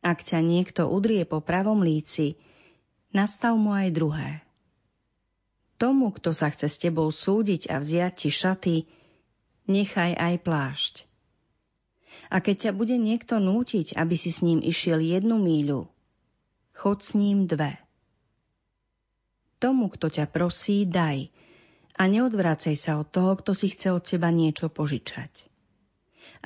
Ak 0.00 0.24
ťa 0.24 0.40
niekto 0.40 0.88
udrie 0.88 1.28
po 1.28 1.44
pravom 1.44 1.84
líci, 1.84 2.40
nastav 3.12 3.60
mu 3.60 3.76
aj 3.76 3.92
druhé. 3.92 4.40
Tomu, 5.82 6.14
kto 6.14 6.30
sa 6.30 6.46
chce 6.46 6.70
s 6.70 6.78
tebou 6.78 7.10
súdiť 7.10 7.66
a 7.66 7.82
vziať 7.82 8.14
ti 8.14 8.30
šaty, 8.30 8.76
nechaj 9.66 10.14
aj 10.14 10.34
plášť. 10.46 10.94
A 12.30 12.38
keď 12.38 12.70
ťa 12.70 12.72
bude 12.78 12.94
niekto 12.94 13.42
nútiť, 13.42 13.98
aby 13.98 14.14
si 14.14 14.30
s 14.30 14.46
ním 14.46 14.62
išiel 14.62 15.02
jednu 15.02 15.42
míľu, 15.42 15.90
chod 16.70 17.02
s 17.02 17.18
ním 17.18 17.50
dve. 17.50 17.82
Tomu, 19.58 19.90
kto 19.90 20.06
ťa 20.06 20.30
prosí, 20.30 20.86
daj 20.86 21.34
a 21.98 22.02
neodvrácej 22.06 22.78
sa 22.78 23.02
od 23.02 23.10
toho, 23.10 23.34
kto 23.42 23.50
si 23.50 23.74
chce 23.74 23.90
od 23.90 24.06
teba 24.06 24.30
niečo 24.30 24.70
požičať. 24.70 25.50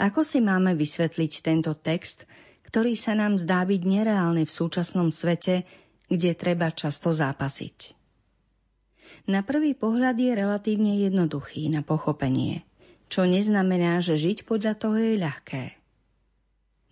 Ako 0.00 0.24
si 0.24 0.40
máme 0.40 0.72
vysvetliť 0.72 1.32
tento 1.44 1.76
text, 1.76 2.24
ktorý 2.64 2.96
sa 2.96 3.12
nám 3.12 3.36
zdá 3.36 3.68
byť 3.68 3.82
nereálny 3.84 4.48
v 4.48 4.56
súčasnom 4.64 5.12
svete, 5.12 5.68
kde 6.08 6.32
treba 6.32 6.72
často 6.72 7.12
zápasiť? 7.12 8.05
Na 9.26 9.42
prvý 9.42 9.74
pohľad 9.74 10.14
je 10.14 10.32
relatívne 10.32 11.02
jednoduchý 11.02 11.66
na 11.70 11.82
pochopenie, 11.82 12.62
čo 13.10 13.26
neznamená, 13.26 13.98
že 13.98 14.14
žiť 14.14 14.46
podľa 14.46 14.74
toho 14.78 14.96
je 14.96 15.14
ľahké. 15.18 15.64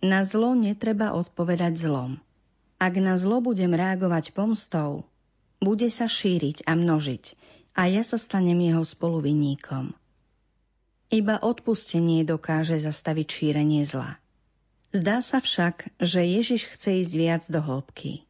Na 0.03 0.27
zlo 0.27 0.53
netreba 0.53 1.15
odpovedať 1.15 1.79
zlom. 1.79 2.19
Ak 2.75 2.99
na 2.99 3.15
zlo 3.15 3.39
budem 3.39 3.71
reagovať 3.71 4.35
pomstou, 4.35 5.07
bude 5.63 5.87
sa 5.87 6.11
šíriť 6.11 6.67
a 6.67 6.75
množiť 6.75 7.23
a 7.79 7.87
ja 7.87 8.03
sa 8.03 8.19
stanem 8.19 8.59
jeho 8.59 8.83
spoluvinníkom. 8.83 9.95
Iba 11.09 11.39
odpustenie 11.39 12.27
dokáže 12.27 12.75
zastaviť 12.83 13.27
šírenie 13.31 13.87
zla. 13.87 14.19
Zdá 14.91 15.23
sa 15.23 15.39
však, 15.39 15.95
že 16.03 16.23
Ježiš 16.23 16.71
chce 16.71 17.03
ísť 17.03 17.13
viac 17.15 17.43
do 17.47 17.63
hĺbky. 17.63 18.27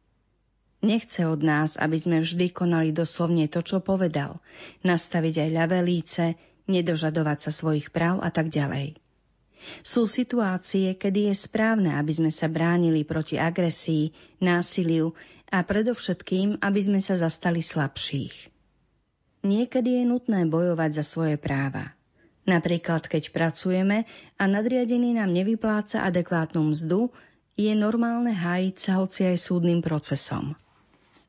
Nechce 0.86 1.26
od 1.26 1.42
nás, 1.42 1.74
aby 1.74 1.98
sme 1.98 2.22
vždy 2.22 2.54
konali 2.54 2.94
doslovne 2.94 3.50
to, 3.50 3.58
čo 3.66 3.82
povedal, 3.82 4.38
nastaviť 4.86 5.42
aj 5.42 5.50
ľavé 5.50 5.78
líce, 5.82 6.38
nedožadovať 6.70 7.38
sa 7.42 7.50
svojich 7.50 7.90
práv 7.90 8.22
a 8.22 8.30
tak 8.30 8.54
ďalej. 8.54 8.94
Sú 9.82 10.06
situácie, 10.06 10.94
kedy 10.94 11.26
je 11.26 11.34
správne, 11.34 11.98
aby 11.98 12.12
sme 12.14 12.30
sa 12.30 12.46
bránili 12.46 13.02
proti 13.02 13.34
agresii, 13.34 14.14
násiliu 14.38 15.10
a 15.50 15.66
predovšetkým, 15.66 16.62
aby 16.62 16.80
sme 16.82 17.02
sa 17.02 17.18
zastali 17.18 17.66
slabších. 17.66 18.54
Niekedy 19.42 20.02
je 20.02 20.04
nutné 20.06 20.46
bojovať 20.46 21.02
za 21.02 21.04
svoje 21.06 21.34
práva. 21.34 21.98
Napríklad, 22.46 23.10
keď 23.10 23.34
pracujeme 23.34 24.06
a 24.38 24.44
nadriadený 24.46 25.18
nám 25.18 25.34
nevypláca 25.34 26.06
adekvátnu 26.06 26.62
mzdu, 26.70 27.10
je 27.58 27.74
normálne 27.74 28.30
hájiť 28.30 28.76
sa 28.78 29.02
hoci 29.02 29.26
aj 29.26 29.50
súdnym 29.50 29.82
procesom. 29.82 30.54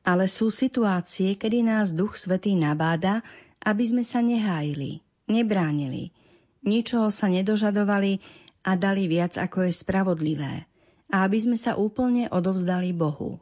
Ale 0.08 0.24
sú 0.24 0.48
situácie, 0.48 1.36
kedy 1.36 1.68
nás 1.68 1.92
Duch 1.92 2.16
Svetý 2.16 2.56
nabáda, 2.56 3.20
aby 3.60 3.84
sme 3.84 4.00
sa 4.00 4.24
nehájili, 4.24 5.04
nebránili, 5.28 6.16
ničoho 6.64 7.12
sa 7.12 7.28
nedožadovali 7.28 8.24
a 8.64 8.72
dali 8.72 9.04
viac, 9.04 9.36
ako 9.36 9.68
je 9.68 9.72
spravodlivé, 9.76 10.64
a 11.12 11.28
aby 11.28 11.38
sme 11.44 11.60
sa 11.60 11.76
úplne 11.76 12.32
odovzdali 12.32 12.96
Bohu. 12.96 13.36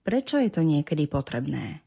Prečo 0.00 0.40
je 0.40 0.48
to 0.48 0.64
niekedy 0.64 1.04
potrebné? 1.04 1.84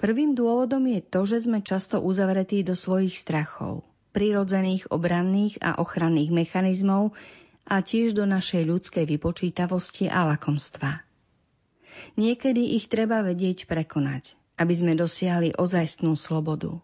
Prvým 0.00 0.32
dôvodom 0.32 0.88
je 0.88 1.00
to, 1.04 1.28
že 1.28 1.44
sme 1.44 1.60
často 1.60 2.00
uzavretí 2.00 2.64
do 2.64 2.72
svojich 2.72 3.16
strachov, 3.16 3.84
prirodzených 4.16 4.88
obranných 4.88 5.60
a 5.60 5.76
ochranných 5.80 6.32
mechanizmov 6.32 7.12
a 7.68 7.84
tiež 7.84 8.16
do 8.16 8.24
našej 8.24 8.64
ľudskej 8.64 9.04
vypočítavosti 9.04 10.08
a 10.08 10.32
lakomstva. 10.32 11.05
Niekedy 12.16 12.76
ich 12.76 12.88
treba 12.88 13.20
vedieť 13.20 13.68
prekonať, 13.68 14.36
aby 14.56 14.74
sme 14.74 14.92
dosiahli 14.96 15.56
ozajstnú 15.56 16.16
slobodu. 16.16 16.80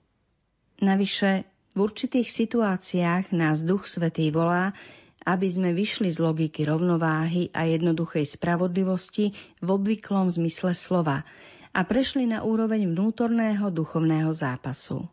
Navyše, 0.83 1.47
v 1.73 1.79
určitých 1.79 2.29
situáciách 2.29 3.33
nás 3.33 3.65
Duch 3.65 3.89
Svetý 3.89 4.29
volá, 4.29 4.77
aby 5.25 5.49
sme 5.49 5.71
vyšli 5.73 6.11
z 6.11 6.19
logiky 6.21 6.67
rovnováhy 6.67 7.49
a 7.55 7.65
jednoduchej 7.65 8.27
spravodlivosti 8.27 9.33
v 9.63 9.69
obvyklom 9.71 10.29
zmysle 10.29 10.75
slova 10.77 11.25
a 11.73 11.81
prešli 11.87 12.29
na 12.29 12.45
úroveň 12.45 12.91
vnútorného 12.91 13.73
duchovného 13.73 14.29
zápasu. 14.35 15.09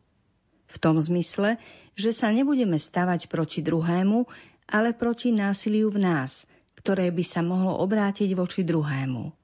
V 0.69 0.75
tom 0.81 0.99
zmysle, 0.99 1.55
že 1.95 2.11
sa 2.11 2.33
nebudeme 2.33 2.75
stavať 2.75 3.31
proti 3.31 3.63
druhému, 3.63 4.27
ale 4.67 4.91
proti 4.91 5.31
násiliu 5.31 5.87
v 5.93 6.03
nás, 6.03 6.43
ktoré 6.75 7.07
by 7.13 7.23
sa 7.23 7.39
mohlo 7.39 7.79
obrátiť 7.79 8.35
voči 8.35 8.67
druhému 8.67 9.39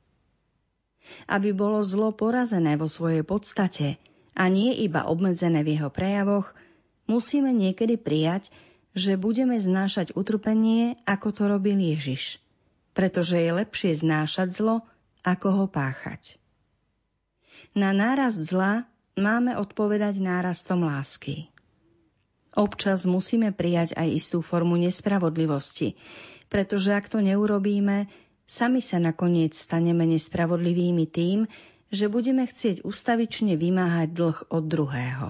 aby 1.30 1.56
bolo 1.56 1.82
zlo 1.86 2.12
porazené 2.12 2.76
vo 2.76 2.90
svojej 2.90 3.22
podstate 3.22 3.98
a 4.36 4.52
nie 4.52 4.76
iba 4.84 5.08
obmedzené 5.08 5.64
v 5.64 5.80
jeho 5.80 5.90
prejavoch, 5.90 6.52
musíme 7.08 7.56
niekedy 7.56 7.96
prijať, 7.96 8.52
že 8.96 9.20
budeme 9.20 9.60
znášať 9.60 10.16
utrpenie, 10.16 10.96
ako 11.04 11.28
to 11.36 11.44
robil 11.52 11.76
Ježiš, 11.76 12.40
pretože 12.96 13.36
je 13.36 13.52
lepšie 13.52 13.92
znášať 13.96 14.56
zlo, 14.56 14.84
ako 15.26 15.48
ho 15.52 15.66
páchať. 15.68 16.40
Na 17.76 17.92
nárast 17.92 18.40
zla 18.40 18.88
máme 19.20 19.60
odpovedať 19.60 20.24
nárastom 20.24 20.88
lásky. 20.88 21.52
Občas 22.56 23.04
musíme 23.04 23.52
prijať 23.52 24.00
aj 24.00 24.08
istú 24.16 24.40
formu 24.40 24.80
nespravodlivosti, 24.80 26.00
pretože 26.48 26.96
ak 26.96 27.12
to 27.12 27.20
neurobíme, 27.20 28.08
Sami 28.46 28.82
sa 28.82 29.02
nakoniec 29.02 29.58
staneme 29.58 30.06
nespravodlivými 30.06 31.10
tým, 31.10 31.50
že 31.90 32.06
budeme 32.10 32.46
chcieť 32.46 32.86
ustavične 32.86 33.58
vymáhať 33.58 34.14
dlh 34.14 34.38
od 34.54 34.64
druhého. 34.70 35.30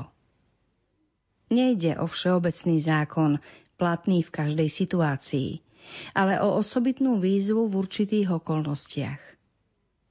Nejde 1.48 1.96
o 2.02 2.12
všeobecný 2.12 2.78
zákon, 2.84 3.40
platný 3.80 4.24
v 4.24 4.34
každej 4.34 4.68
situácii, 4.68 5.64
ale 6.12 6.42
o 6.44 6.60
osobitnú 6.60 7.22
výzvu 7.22 7.72
v 7.72 7.74
určitých 7.80 8.36
okolnostiach. 8.36 9.22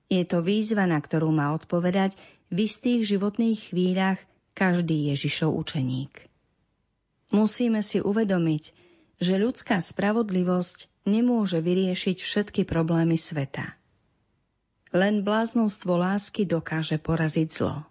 Je 0.08 0.22
to 0.24 0.44
výzva, 0.44 0.84
na 0.88 1.00
ktorú 1.00 1.32
má 1.32 1.52
odpovedať 1.56 2.14
v 2.52 2.68
istých 2.68 3.16
životných 3.16 3.72
chvíľach 3.72 4.20
každý 4.54 5.10
Ježišov 5.10 5.50
učeník. 5.50 6.30
Musíme 7.34 7.82
si 7.82 7.98
uvedomiť, 7.98 8.64
že 9.18 9.34
ľudská 9.42 9.82
spravodlivosť 9.82 10.93
nemôže 11.04 11.60
vyriešiť 11.60 12.16
všetky 12.20 12.62
problémy 12.64 13.16
sveta. 13.20 13.76
Len 14.94 15.26
bláznostvo 15.26 15.98
lásky 15.98 16.48
dokáže 16.48 17.00
poraziť 17.00 17.48
zlo. 17.50 17.84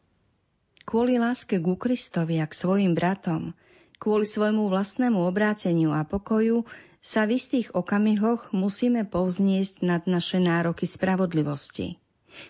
Kvôli 0.83 1.15
láske 1.15 1.59
ku 1.63 1.79
Kristovi 1.79 2.43
a 2.43 2.47
k 2.47 2.53
svojim 2.53 2.91
bratom, 2.91 3.55
kvôli 4.01 4.27
svojmu 4.27 4.67
vlastnému 4.67 5.19
obráteniu 5.23 5.95
a 5.95 6.03
pokoju 6.03 6.67
sa 7.03 7.27
v 7.27 7.35
istých 7.35 7.75
okamihoch 7.75 8.55
musíme 8.55 9.03
povzniesť 9.03 9.83
nad 9.83 10.03
naše 10.07 10.39
nároky 10.39 10.87
spravodlivosti. 10.87 11.99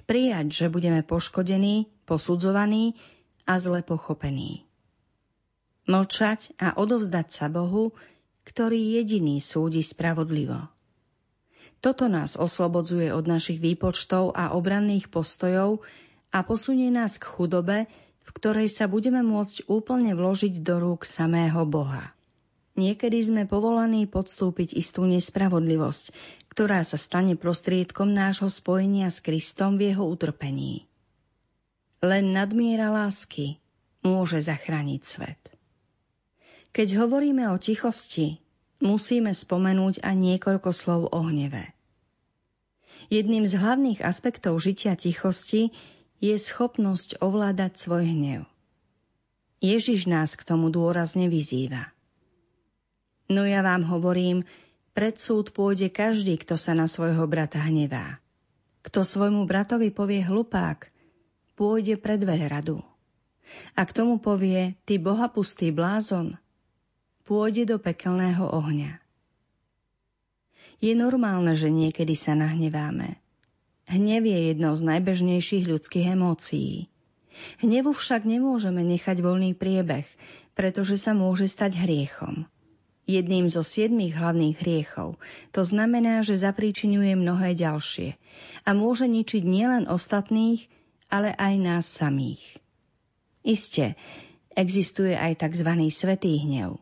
Prijať, 0.05 0.47
že 0.49 0.65
budeme 0.69 1.01
poškodení, 1.01 1.89
posudzovaní 2.05 2.93
a 3.49 3.57
zle 3.57 3.81
pochopení. 3.81 4.63
Mlčať 5.89 6.55
a 6.61 6.79
odovzdať 6.79 7.27
sa 7.27 7.51
Bohu 7.51 7.91
ktorý 8.43 8.99
jediný 8.99 9.39
súdi 9.39 9.83
spravodlivo. 9.83 10.67
Toto 11.83 12.07
nás 12.07 12.39
oslobodzuje 12.39 13.11
od 13.11 13.27
našich 13.27 13.59
výpočtov 13.59 14.31
a 14.31 14.55
obranných 14.55 15.11
postojov 15.11 15.83
a 16.31 16.39
posunie 16.47 16.87
nás 16.87 17.19
k 17.19 17.27
chudobe, 17.27 17.91
v 18.23 18.29
ktorej 18.31 18.71
sa 18.71 18.87
budeme 18.87 19.19
môcť 19.19 19.67
úplne 19.67 20.15
vložiť 20.15 20.63
do 20.63 20.79
rúk 20.79 21.03
samého 21.03 21.67
Boha. 21.67 22.15
Niekedy 22.73 23.21
sme 23.21 23.43
povolaní 23.45 24.09
podstúpiť 24.09 24.73
istú 24.73 25.05
nespravodlivosť, 25.05 26.05
ktorá 26.49 26.81
sa 26.81 26.97
stane 26.97 27.37
prostriedkom 27.37 28.09
nášho 28.09 28.49
spojenia 28.49 29.13
s 29.13 29.21
Kristom 29.21 29.77
v 29.77 29.93
jeho 29.93 30.09
utrpení. 30.09 30.89
Len 32.01 32.33
nadmiera 32.33 32.89
lásky 32.89 33.61
môže 34.01 34.41
zachrániť 34.41 35.01
svet. 35.05 35.52
Keď 36.73 37.05
hovoríme 37.05 37.45
o 37.53 37.61
tichosti, 37.61 38.41
musíme 38.81 39.29
spomenúť 39.29 40.01
aj 40.01 40.15
niekoľko 40.17 40.69
slov 40.73 41.01
o 41.13 41.19
hneve. 41.21 41.69
Jedným 43.13 43.45
z 43.45 43.61
hlavných 43.61 44.01
aspektov 44.01 44.57
žitia 44.57 44.97
tichosti 44.97 45.69
je 46.17 46.33
schopnosť 46.33 47.21
ovládať 47.21 47.77
svoj 47.77 48.09
hnev. 48.09 48.41
Ježiš 49.61 50.09
nás 50.09 50.33
k 50.33 50.41
tomu 50.41 50.73
dôrazne 50.73 51.29
vyzýva. 51.29 51.93
No 53.29 53.45
ja 53.45 53.61
vám 53.61 53.85
hovorím, 53.85 54.41
pred 54.97 55.15
súd 55.21 55.53
pôjde 55.53 55.93
každý, 55.93 56.41
kto 56.41 56.57
sa 56.57 56.73
na 56.73 56.89
svojho 56.89 57.23
brata 57.29 57.61
hnevá. 57.61 58.17
Kto 58.81 59.05
svojmu 59.05 59.45
bratovi 59.45 59.93
povie 59.93 60.25
hlupák, 60.25 60.89
pôjde 61.53 62.01
pred 62.01 62.19
veľradu. 62.19 62.81
A 63.77 63.81
k 63.85 63.91
tomu 63.93 64.17
povie, 64.17 64.73
ty 64.89 64.97
bohapustý 64.97 65.69
blázon, 65.69 66.35
pôjde 67.23 67.63
do 67.67 67.77
pekelného 67.79 68.43
ohňa. 68.51 68.99
Je 70.83 70.91
normálne, 70.99 71.55
že 71.55 71.71
niekedy 71.71 72.11
sa 72.11 72.35
nahneváme. 72.35 73.15
Hnev 73.87 74.23
je 74.27 74.39
jednou 74.51 74.75
z 74.75 74.83
najbežnejších 74.83 75.67
ľudských 75.67 76.11
emócií. 76.15 76.91
Hnevu 77.63 77.95
však 77.95 78.27
nemôžeme 78.27 78.83
nechať 78.83 79.23
voľný 79.23 79.55
priebeh, 79.55 80.03
pretože 80.53 80.99
sa 80.99 81.15
môže 81.15 81.47
stať 81.47 81.79
hriechom. 81.79 82.43
Jedným 83.03 83.51
zo 83.51 83.63
siedmých 83.63 84.15
hlavných 84.15 84.55
hriechov. 84.63 85.19
To 85.51 85.61
znamená, 85.63 86.23
že 86.23 86.39
zapríčinuje 86.39 87.19
mnohé 87.19 87.51
ďalšie 87.55 88.15
a 88.63 88.69
môže 88.71 89.07
ničiť 89.11 89.43
nielen 89.43 89.91
ostatných, 89.91 90.67
ale 91.11 91.35
aj 91.35 91.53
nás 91.59 91.85
samých. 91.87 92.43
Isté, 93.43 93.99
existuje 94.55 95.15
aj 95.15 95.43
tzv. 95.43 95.67
svetý 95.91 96.39
hnev. 96.43 96.79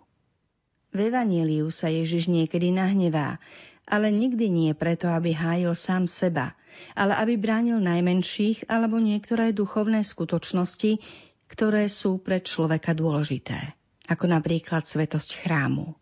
V 0.92 1.08
Evangeliu 1.08 1.72
sa 1.72 1.88
Ježiš 1.88 2.28
niekedy 2.28 2.76
nahnevá, 2.76 3.40
ale 3.88 4.12
nikdy 4.12 4.52
nie 4.52 4.72
preto, 4.76 5.08
aby 5.08 5.32
hájil 5.32 5.72
sám 5.72 6.08
seba, 6.08 6.56
ale 6.96 7.16
aby 7.16 7.40
bránil 7.40 7.80
najmenších 7.80 8.68
alebo 8.68 9.00
niektoré 9.00 9.56
duchovné 9.56 10.04
skutočnosti, 10.04 11.00
ktoré 11.48 11.88
sú 11.88 12.20
pre 12.20 12.44
človeka 12.44 12.92
dôležité, 12.92 13.76
ako 14.08 14.32
napríklad 14.32 14.84
svetosť 14.88 15.48
chrámu. 15.48 15.96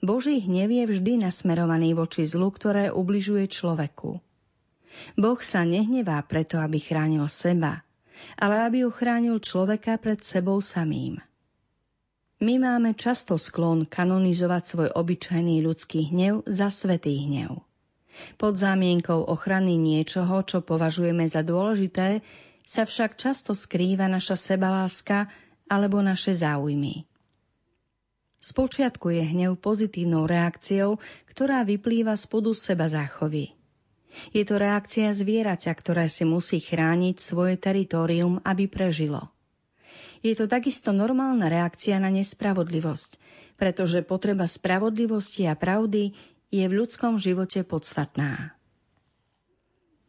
Boží 0.00 0.40
hnev 0.40 0.72
je 0.72 0.84
vždy 0.96 1.22
nasmerovaný 1.22 1.92
voči 1.92 2.24
zlu, 2.24 2.48
ktoré 2.48 2.88
ubližuje 2.88 3.46
človeku. 3.46 4.18
Boh 5.14 5.38
sa 5.38 5.62
nehnevá 5.62 6.18
preto, 6.26 6.58
aby 6.58 6.82
chránil 6.82 7.30
seba, 7.30 7.86
ale 8.34 8.66
aby 8.66 8.82
uchránil 8.82 9.38
človeka 9.38 10.00
pred 10.02 10.18
sebou 10.24 10.58
samým. 10.58 11.22
My 12.40 12.56
máme 12.56 12.96
často 12.96 13.36
sklon 13.36 13.84
kanonizovať 13.84 14.62
svoj 14.64 14.88
obyčajný 14.96 15.60
ľudský 15.60 16.08
hnev 16.08 16.40
za 16.48 16.72
svetý 16.72 17.28
hnev. 17.28 17.60
Pod 18.40 18.56
zámienkou 18.56 19.28
ochrany 19.28 19.76
niečoho, 19.76 20.40
čo 20.48 20.64
považujeme 20.64 21.28
za 21.28 21.44
dôležité, 21.44 22.24
sa 22.64 22.88
však 22.88 23.20
často 23.20 23.52
skrýva 23.52 24.08
naša 24.08 24.40
sebaláska 24.40 25.28
alebo 25.68 26.00
naše 26.00 26.32
záujmy. 26.32 27.04
Spočiatku 28.40 29.12
je 29.12 29.20
hnev 29.20 29.60
pozitívnou 29.60 30.24
reakciou, 30.24 30.96
ktorá 31.28 31.60
vyplýva 31.60 32.16
z 32.16 32.24
podu 32.24 32.56
seba 32.56 32.88
záchovy. 32.88 33.52
Je 34.32 34.42
to 34.48 34.56
reakcia 34.56 35.12
zvieraťa, 35.12 35.70
ktoré 35.76 36.08
si 36.08 36.24
musí 36.24 36.56
chrániť 36.56 37.20
svoje 37.20 37.60
teritorium, 37.60 38.40
aby 38.42 38.64
prežilo. 38.64 39.28
Je 40.20 40.36
to 40.36 40.44
takisto 40.44 40.92
normálna 40.92 41.48
reakcia 41.48 41.96
na 41.96 42.12
nespravodlivosť, 42.12 43.16
pretože 43.56 44.04
potreba 44.04 44.44
spravodlivosti 44.44 45.48
a 45.48 45.56
pravdy 45.56 46.12
je 46.52 46.64
v 46.66 46.76
ľudskom 46.76 47.16
živote 47.16 47.64
podstatná. 47.64 48.52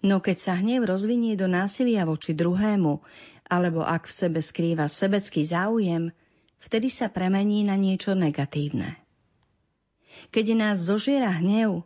No 0.02 0.17
keď 0.17 0.38
sa 0.41 0.54
hnev 0.58 0.89
rozvinie 0.89 1.38
do 1.38 1.45
násilia 1.45 2.04
voči 2.04 2.34
druhému, 2.34 3.00
alebo 3.47 3.86
ak 3.86 4.10
v 4.10 4.17
sebe 4.17 4.39
skrýva 4.41 4.89
sebecký 4.89 5.45
záujem, 5.45 6.10
vtedy 6.58 6.89
sa 6.89 7.08
premení 7.08 7.62
na 7.62 7.78
niečo 7.78 8.17
negatívne. 8.17 8.97
Keď 10.34 10.45
nás 10.58 10.82
zožiera 10.82 11.30
hnev, 11.39 11.86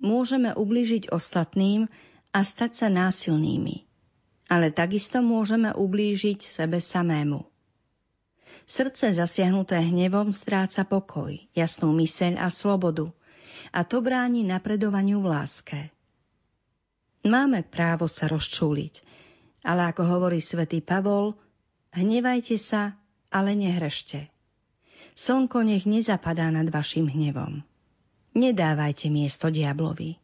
môžeme 0.00 0.54
ublížiť 0.54 1.12
ostatným 1.12 1.90
a 2.32 2.40
stať 2.40 2.86
sa 2.86 2.88
násilnými. 2.88 3.84
Ale 4.46 4.70
takisto 4.70 5.18
môžeme 5.20 5.74
ublížiť 5.74 6.38
sebe 6.46 6.78
samému. 6.78 7.55
Srdce 8.66 9.14
zasiahnuté 9.14 9.78
hnevom 9.78 10.34
stráca 10.34 10.82
pokoj, 10.82 11.34
jasnú 11.54 11.94
myseľ 11.94 12.42
a 12.42 12.48
slobodu 12.50 13.10
a 13.70 13.82
to 13.82 14.02
bráni 14.02 14.46
napredovaniu 14.46 15.22
v 15.22 15.26
láske. 15.30 15.78
Máme 17.26 17.66
právo 17.66 18.06
sa 18.06 18.30
rozčúliť, 18.30 19.02
ale 19.66 19.90
ako 19.90 20.02
hovorí 20.06 20.38
svätý 20.38 20.78
Pavol, 20.78 21.34
hnevajte 21.90 22.54
sa, 22.54 22.94
ale 23.34 23.58
nehrešte. 23.58 24.30
Slnko 25.16 25.66
nech 25.66 25.88
nezapadá 25.88 26.52
nad 26.52 26.68
vašim 26.70 27.10
hnevom. 27.10 27.66
Nedávajte 28.36 29.08
miesto 29.08 29.48
diablovi. 29.48 30.20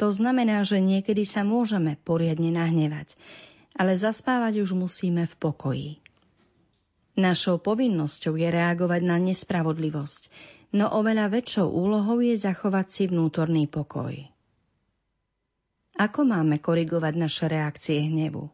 To 0.00 0.08
znamená, 0.08 0.64
že 0.64 0.80
niekedy 0.80 1.28
sa 1.28 1.44
môžeme 1.44 2.00
poriadne 2.00 2.48
nahnevať, 2.48 3.18
ale 3.76 4.00
zaspávať 4.00 4.64
už 4.64 4.72
musíme 4.72 5.28
v 5.28 5.34
pokoji. 5.36 5.90
Našou 7.20 7.60
povinnosťou 7.60 8.40
je 8.40 8.48
reagovať 8.48 9.04
na 9.04 9.20
nespravodlivosť, 9.20 10.22
no 10.72 10.88
oveľa 10.88 11.28
väčšou 11.28 11.68
úlohou 11.68 12.24
je 12.24 12.32
zachovať 12.32 12.86
si 12.88 13.02
vnútorný 13.12 13.68
pokoj. 13.68 14.16
Ako 16.00 16.24
máme 16.24 16.56
korigovať 16.64 17.14
naše 17.20 17.44
reakcie 17.52 18.00
hnevu? 18.08 18.48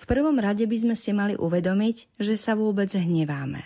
V 0.00 0.04
prvom 0.08 0.40
rade 0.40 0.64
by 0.64 0.76
sme 0.80 0.96
si 0.96 1.12
mali 1.12 1.36
uvedomiť, 1.36 2.16
že 2.16 2.40
sa 2.40 2.56
vôbec 2.56 2.88
hneváme. 2.88 3.60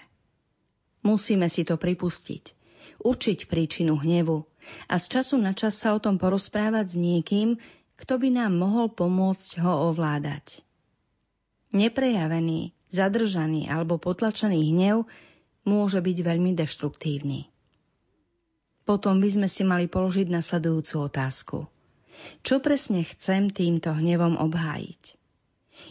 Musíme 1.07 1.46
si 1.46 1.62
to 1.62 1.79
pripustiť 1.79 2.59
určiť 3.01 3.49
príčinu 3.49 3.96
hnevu 3.96 4.44
a 4.87 4.94
z 5.01 5.05
času 5.18 5.40
na 5.40 5.57
čas 5.57 5.81
sa 5.81 5.96
o 5.96 6.03
tom 6.03 6.20
porozprávať 6.20 6.87
s 6.94 6.96
niekým, 7.01 7.57
kto 7.96 8.20
by 8.20 8.29
nám 8.33 8.57
mohol 8.57 8.92
pomôcť 8.92 9.61
ho 9.61 9.92
ovládať. 9.92 10.64
Neprejavený, 11.73 12.73
zadržaný 12.90 13.70
alebo 13.70 13.96
potlačený 13.96 14.61
hnev 14.74 15.07
môže 15.64 16.03
byť 16.03 16.18
veľmi 16.20 16.53
deštruktívny. 16.59 17.46
Potom 18.85 19.22
by 19.22 19.29
sme 19.31 19.48
si 19.48 19.62
mali 19.62 19.87
položiť 19.87 20.26
nasledujúcu 20.29 20.94
otázku. 21.07 21.59
Čo 22.42 22.61
presne 22.61 23.07
chcem 23.07 23.48
týmto 23.48 23.94
hnevom 23.94 24.37
obhájiť? 24.37 25.03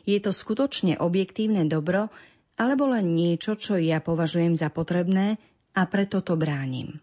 Je 0.06 0.18
to 0.22 0.30
skutočne 0.30 1.02
objektívne 1.02 1.66
dobro, 1.66 2.14
alebo 2.60 2.92
len 2.92 3.16
niečo, 3.16 3.56
čo 3.56 3.80
ja 3.80 4.04
považujem 4.04 4.54
za 4.54 4.68
potrebné 4.70 5.40
a 5.74 5.88
preto 5.88 6.20
to 6.20 6.36
bránim. 6.36 7.00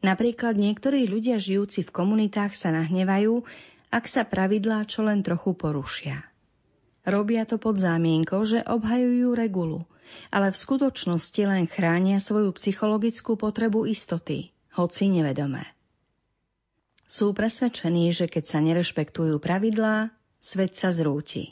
Napríklad 0.00 0.56
niektorí 0.56 1.04
ľudia 1.06 1.36
žijúci 1.36 1.84
v 1.84 1.94
komunitách 1.94 2.56
sa 2.56 2.72
nahnevajú, 2.72 3.44
ak 3.92 4.04
sa 4.08 4.24
pravidlá 4.24 4.88
čo 4.88 5.04
len 5.04 5.20
trochu 5.20 5.52
porušia. 5.52 6.29
Robia 7.10 7.42
to 7.42 7.58
pod 7.58 7.74
zámienkou, 7.74 8.46
že 8.46 8.62
obhajujú 8.62 9.34
regulu, 9.34 9.82
ale 10.30 10.54
v 10.54 10.60
skutočnosti 10.62 11.42
len 11.42 11.66
chránia 11.66 12.22
svoju 12.22 12.54
psychologickú 12.54 13.34
potrebu 13.34 13.82
istoty, 13.90 14.54
hoci 14.78 15.10
nevedomé. 15.10 15.66
Sú 17.10 17.34
presvedčení, 17.34 18.14
že 18.14 18.30
keď 18.30 18.44
sa 18.46 18.62
nerešpektujú 18.62 19.42
pravidlá, 19.42 20.14
svet 20.38 20.78
sa 20.78 20.94
zrúti. 20.94 21.50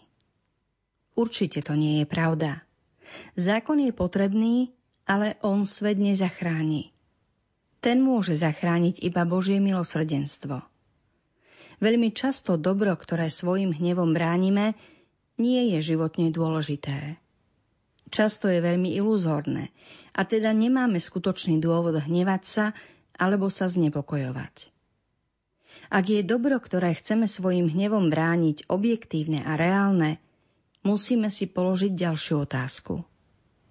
Určite 1.18 1.66
to 1.66 1.74
nie 1.74 1.98
je 1.98 2.06
pravda. 2.06 2.62
Zákon 3.34 3.82
je 3.82 3.90
potrebný, 3.90 4.70
ale 5.10 5.34
on 5.42 5.66
svet 5.66 5.98
nezachráni. 5.98 6.94
Ten 7.82 7.98
môže 7.98 8.38
zachrániť 8.38 9.02
iba 9.02 9.26
Božie 9.26 9.58
milosrdenstvo. 9.58 10.62
Veľmi 11.82 12.14
často 12.14 12.54
dobro, 12.54 12.94
ktoré 12.94 13.26
svojim 13.26 13.74
hnevom 13.74 14.14
bránime, 14.14 14.78
nie 15.40 15.74
je 15.74 15.94
životne 15.94 16.28
dôležité. 16.34 17.16
Často 18.08 18.50
je 18.50 18.60
veľmi 18.60 18.92
iluzórne 18.98 19.70
a 20.12 20.26
teda 20.26 20.52
nemáme 20.52 20.98
skutočný 21.00 21.62
dôvod 21.62 21.96
hnevať 21.96 22.42
sa 22.44 22.66
alebo 23.16 23.48
sa 23.48 23.70
znepokojovať. 23.70 24.74
Ak 25.88 26.04
je 26.08 26.20
dobro, 26.24 26.56
ktoré 26.58 26.92
chceme 26.96 27.24
svojim 27.24 27.70
hnevom 27.70 28.08
brániť, 28.12 28.66
objektívne 28.68 29.44
a 29.44 29.56
reálne, 29.56 30.20
musíme 30.84 31.28
si 31.28 31.48
položiť 31.48 31.92
ďalšiu 31.94 32.34
otázku– 32.44 33.00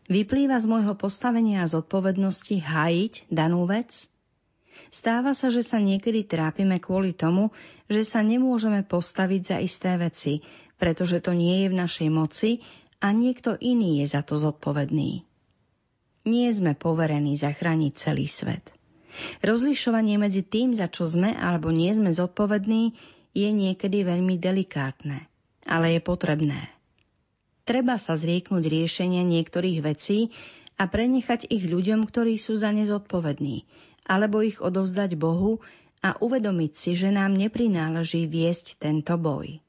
Vyplýva 0.07 0.55
z 0.55 0.71
môjho 0.71 0.95
postavenia 0.95 1.67
a 1.67 1.71
zodpovednosti 1.71 2.63
hájiť 2.63 3.27
danú 3.27 3.67
vec? 3.67 4.07
Stáva 4.89 5.35
sa, 5.35 5.51
že 5.51 5.61
sa 5.61 5.77
niekedy 5.81 6.23
trápime 6.23 6.81
kvôli 6.81 7.11
tomu, 7.13 7.51
že 7.91 8.07
sa 8.07 8.23
nemôžeme 8.23 8.83
postaviť 8.87 9.41
za 9.43 9.57
isté 9.59 9.95
veci, 9.99 10.41
pretože 10.77 11.21
to 11.21 11.33
nie 11.33 11.65
je 11.65 11.67
v 11.73 11.79
našej 11.79 12.09
moci 12.13 12.49
a 13.01 13.13
niekto 13.13 13.57
iný 13.61 14.01
je 14.01 14.17
za 14.17 14.21
to 14.25 14.37
zodpovedný. 14.37 15.25
Nie 16.27 16.49
sme 16.51 16.75
poverení 16.75 17.39
zachrániť 17.39 17.93
celý 17.95 18.27
svet. 18.27 18.75
Rozlišovanie 19.41 20.19
medzi 20.21 20.43
tým, 20.45 20.75
za 20.77 20.91
čo 20.91 21.07
sme 21.07 21.33
alebo 21.33 21.73
nie 21.73 21.89
sme 21.95 22.13
zodpovední, 22.13 22.93
je 23.37 23.49
niekedy 23.53 24.01
veľmi 24.01 24.37
delikátne, 24.37 25.29
ale 25.65 25.97
je 25.97 26.01
potrebné. 26.01 26.73
Treba 27.67 27.99
sa 27.99 28.15
zrieknúť 28.15 28.63
riešenia 28.63 29.27
niektorých 29.27 29.83
vecí 29.83 30.31
a 30.77 30.87
prenechať 30.87 31.49
ich 31.49 31.65
ľuďom, 31.67 32.05
ktorí 32.05 32.37
sú 32.37 32.55
za 32.55 32.69
ne 32.71 32.85
zodpovední, 32.85 33.65
alebo 34.07 34.39
ich 34.39 34.63
odovzdať 34.63 35.19
Bohu 35.19 35.59
a 35.99 36.15
uvedomiť 36.17 36.71
si, 36.73 36.91
že 36.95 37.11
nám 37.11 37.35
neprináleží 37.35 38.25
viesť 38.25 38.79
tento 38.79 39.19
boj. 39.19 39.59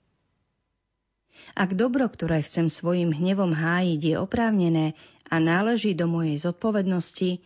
Ak 1.59 1.75
dobro, 1.75 2.07
ktoré 2.07 2.43
chcem 2.47 2.71
svojim 2.71 3.11
hnevom 3.11 3.51
hájiť, 3.51 4.01
je 4.01 4.15
oprávnené 4.19 4.87
a 5.27 5.43
náleží 5.43 5.95
do 5.99 6.07
mojej 6.07 6.39
zodpovednosti, 6.39 7.43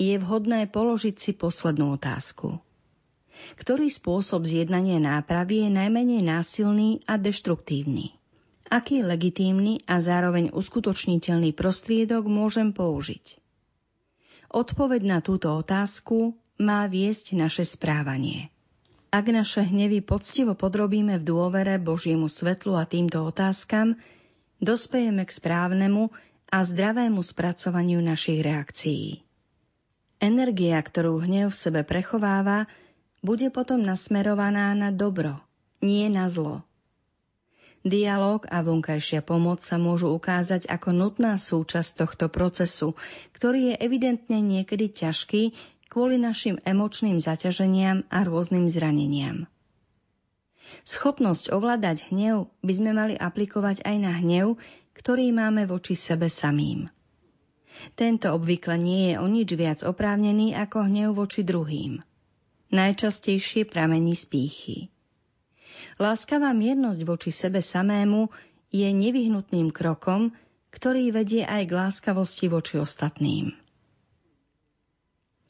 je 0.00 0.14
vhodné 0.16 0.68
položiť 0.72 1.16
si 1.20 1.32
poslednú 1.36 2.00
otázku. 2.00 2.60
Ktorý 3.58 3.88
spôsob 3.88 4.44
zjednania 4.44 5.00
nápravy 5.00 5.66
je 5.66 5.70
najmenej 5.72 6.22
násilný 6.24 7.00
a 7.08 7.16
deštruktívny? 7.16 8.12
Aký 8.72 9.04
legitímny 9.04 9.84
a 9.84 10.00
zároveň 10.00 10.48
uskutočniteľný 10.54 11.52
prostriedok 11.52 12.24
môžem 12.24 12.72
použiť? 12.72 13.41
Odpoveď 14.52 15.02
na 15.08 15.18
túto 15.24 15.48
otázku 15.48 16.36
má 16.60 16.84
viesť 16.84 17.32
naše 17.32 17.64
správanie. 17.64 18.52
Ak 19.08 19.28
naše 19.32 19.64
hnevy 19.64 20.04
poctivo 20.04 20.52
podrobíme 20.52 21.16
v 21.16 21.24
dôvere 21.24 21.80
Božiemu 21.80 22.28
svetlu 22.28 22.76
a 22.76 22.84
týmto 22.84 23.24
otázkam, 23.24 23.96
dospejeme 24.60 25.24
k 25.24 25.32
správnemu 25.32 26.12
a 26.52 26.58
zdravému 26.60 27.24
spracovaniu 27.24 28.04
našich 28.04 28.44
reakcií. 28.44 29.24
Energia, 30.20 30.76
ktorú 30.76 31.24
hnev 31.24 31.48
v 31.48 31.56
sebe 31.56 31.80
prechováva, 31.80 32.68
bude 33.24 33.48
potom 33.48 33.80
nasmerovaná 33.80 34.76
na 34.76 34.92
dobro, 34.92 35.40
nie 35.80 36.12
na 36.12 36.28
zlo. 36.28 36.60
Dialóg 37.82 38.46
a 38.46 38.62
vonkajšia 38.62 39.26
pomoc 39.26 39.58
sa 39.58 39.74
môžu 39.74 40.14
ukázať 40.14 40.70
ako 40.70 40.94
nutná 40.94 41.34
súčasť 41.34 42.06
tohto 42.06 42.30
procesu, 42.30 42.94
ktorý 43.34 43.74
je 43.74 43.76
evidentne 43.82 44.38
niekedy 44.38 44.94
ťažký 44.94 45.50
kvôli 45.90 46.14
našim 46.14 46.62
emočným 46.62 47.18
zaťaženiam 47.18 48.06
a 48.06 48.22
rôznym 48.22 48.70
zraneniam. 48.70 49.50
Schopnosť 50.86 51.50
ovládať 51.50 52.14
hnev 52.14 52.54
by 52.62 52.72
sme 52.72 52.90
mali 52.94 53.14
aplikovať 53.18 53.82
aj 53.82 53.96
na 53.98 54.14
hnev, 54.14 54.62
ktorý 54.94 55.34
máme 55.34 55.66
voči 55.66 55.98
sebe 55.98 56.30
samým. 56.30 56.86
Tento 57.98 58.30
obvykle 58.30 58.78
nie 58.78 59.10
je 59.10 59.14
o 59.18 59.26
nič 59.26 59.58
viac 59.58 59.82
oprávnený 59.82 60.54
ako 60.54 60.86
hnev 60.86 61.18
voči 61.18 61.42
druhým. 61.42 61.98
Najčastejšie 62.70 63.66
pramení 63.66 64.14
z 64.14 64.24
pýchy. 64.30 64.91
Láskavá 66.00 66.50
miernosť 66.56 67.00
voči 67.04 67.30
sebe 67.30 67.60
samému 67.60 68.28
je 68.72 68.88
nevyhnutným 68.88 69.68
krokom, 69.68 70.32
ktorý 70.72 71.12
vedie 71.12 71.44
aj 71.44 71.68
k 71.68 71.76
láskavosti 71.76 72.48
voči 72.48 72.80
ostatným. 72.80 73.52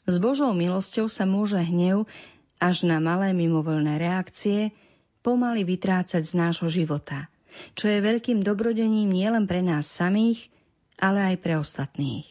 S 0.02 0.18
Božou 0.18 0.50
milosťou 0.50 1.06
sa 1.06 1.22
môže 1.22 1.62
hnev 1.62 2.10
až 2.58 2.86
na 2.90 2.98
malé 2.98 3.30
mimovoľné 3.30 4.02
reakcie 4.02 4.74
pomaly 5.22 5.62
vytrácať 5.62 6.22
z 6.26 6.34
nášho 6.34 6.66
života, 6.66 7.30
čo 7.78 7.86
je 7.86 8.02
veľkým 8.02 8.42
dobrodením 8.42 9.06
nielen 9.06 9.46
pre 9.46 9.62
nás 9.62 9.86
samých, 9.86 10.50
ale 10.98 11.34
aj 11.34 11.36
pre 11.38 11.54
ostatných. 11.54 12.26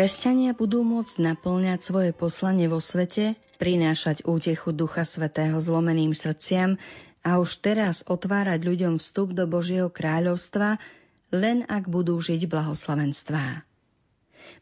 Kresťania 0.00 0.56
budú 0.56 0.80
môcť 0.80 1.20
naplňať 1.20 1.84
svoje 1.84 2.16
poslanie 2.16 2.72
vo 2.72 2.80
svete, 2.80 3.36
prinášať 3.60 4.24
útechu 4.24 4.72
Ducha 4.72 5.04
Svetého 5.04 5.60
zlomeným 5.60 6.16
srdciam 6.16 6.80
a 7.20 7.36
už 7.36 7.60
teraz 7.60 8.08
otvárať 8.08 8.64
ľuďom 8.64 8.96
vstup 8.96 9.36
do 9.36 9.44
Božieho 9.44 9.92
kráľovstva, 9.92 10.80
len 11.36 11.68
ak 11.68 11.92
budú 11.92 12.16
žiť 12.16 12.48
blahoslavenstvá. 12.48 13.60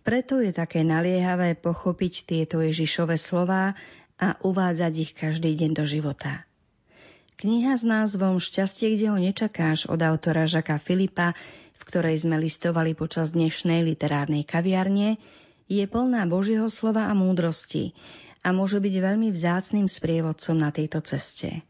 Preto 0.03 0.43
je 0.43 0.51
také 0.51 0.83
naliehavé 0.83 1.55
pochopiť 1.55 2.27
tieto 2.27 2.59
Ježišove 2.59 3.15
slová 3.15 3.79
a 4.19 4.35
uvádzať 4.43 4.93
ich 4.99 5.15
každý 5.15 5.55
deň 5.55 5.71
do 5.71 5.87
života. 5.87 6.51
Kniha 7.39 7.79
s 7.79 7.87
názvom 7.87 8.43
Šťastie, 8.43 8.99
kde 8.99 9.15
ho 9.15 9.19
nečakáš 9.23 9.87
od 9.87 10.03
autora 10.03 10.51
Žaka 10.51 10.83
Filipa 10.83 11.39
v 11.79 11.83
ktorej 11.87 12.27
sme 12.27 12.37
listovali 12.43 12.99
počas 12.99 13.31
dnešnej 13.33 13.87
literárnej 13.87 14.43
kaviarne, 14.43 15.17
je 15.71 15.85
plná 15.87 16.27
Božieho 16.27 16.67
slova 16.67 17.07
a 17.07 17.15
múdrosti 17.15 17.95
a 18.43 18.51
môže 18.51 18.83
byť 18.83 18.95
veľmi 18.99 19.29
vzácným 19.31 19.87
sprievodcom 19.87 20.57
na 20.59 20.75
tejto 20.75 21.05
ceste. 21.05 21.63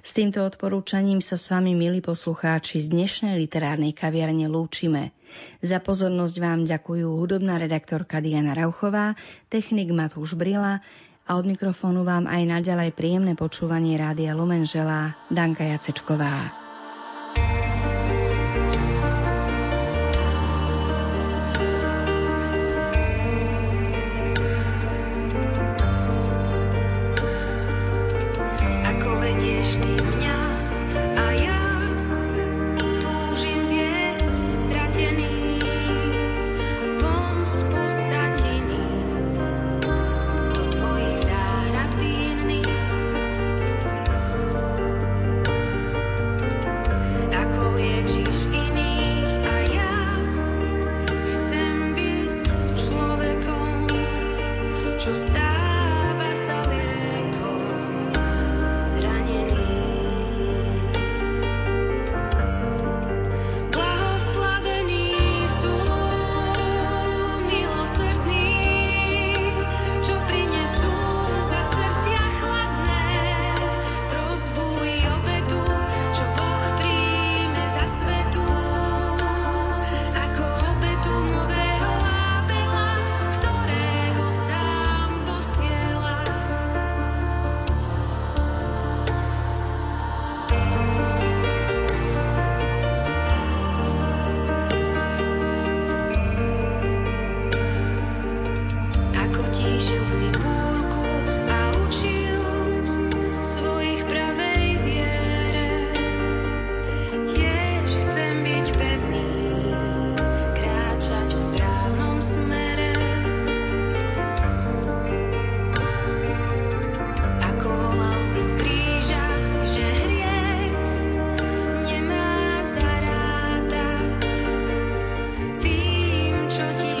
S 0.00 0.16
týmto 0.16 0.40
odporúčaním 0.40 1.20
sa 1.20 1.36
s 1.36 1.52
vami, 1.52 1.76
milí 1.76 2.00
poslucháči, 2.00 2.80
z 2.80 2.88
dnešnej 2.88 3.36
literárnej 3.36 3.92
kaviarne 3.92 4.48
lúčime. 4.48 5.12
Za 5.60 5.82
pozornosť 5.84 6.36
vám 6.40 6.60
ďakujú 6.64 7.04
hudobná 7.20 7.60
redaktorka 7.60 8.24
Diana 8.24 8.56
Rauchová, 8.56 9.12
technik 9.52 9.92
Matúš 9.92 10.38
Brila 10.40 10.80
a 11.24 11.30
od 11.36 11.44
mikrofónu 11.44 12.04
vám 12.04 12.24
aj 12.24 12.42
naďalej 12.48 12.96
príjemné 12.96 13.32
počúvanie 13.36 13.96
Rádia 14.00 14.32
Lumen 14.32 14.64
želá 14.64 15.16
Danka 15.28 15.68
Jacečková. 15.68 16.63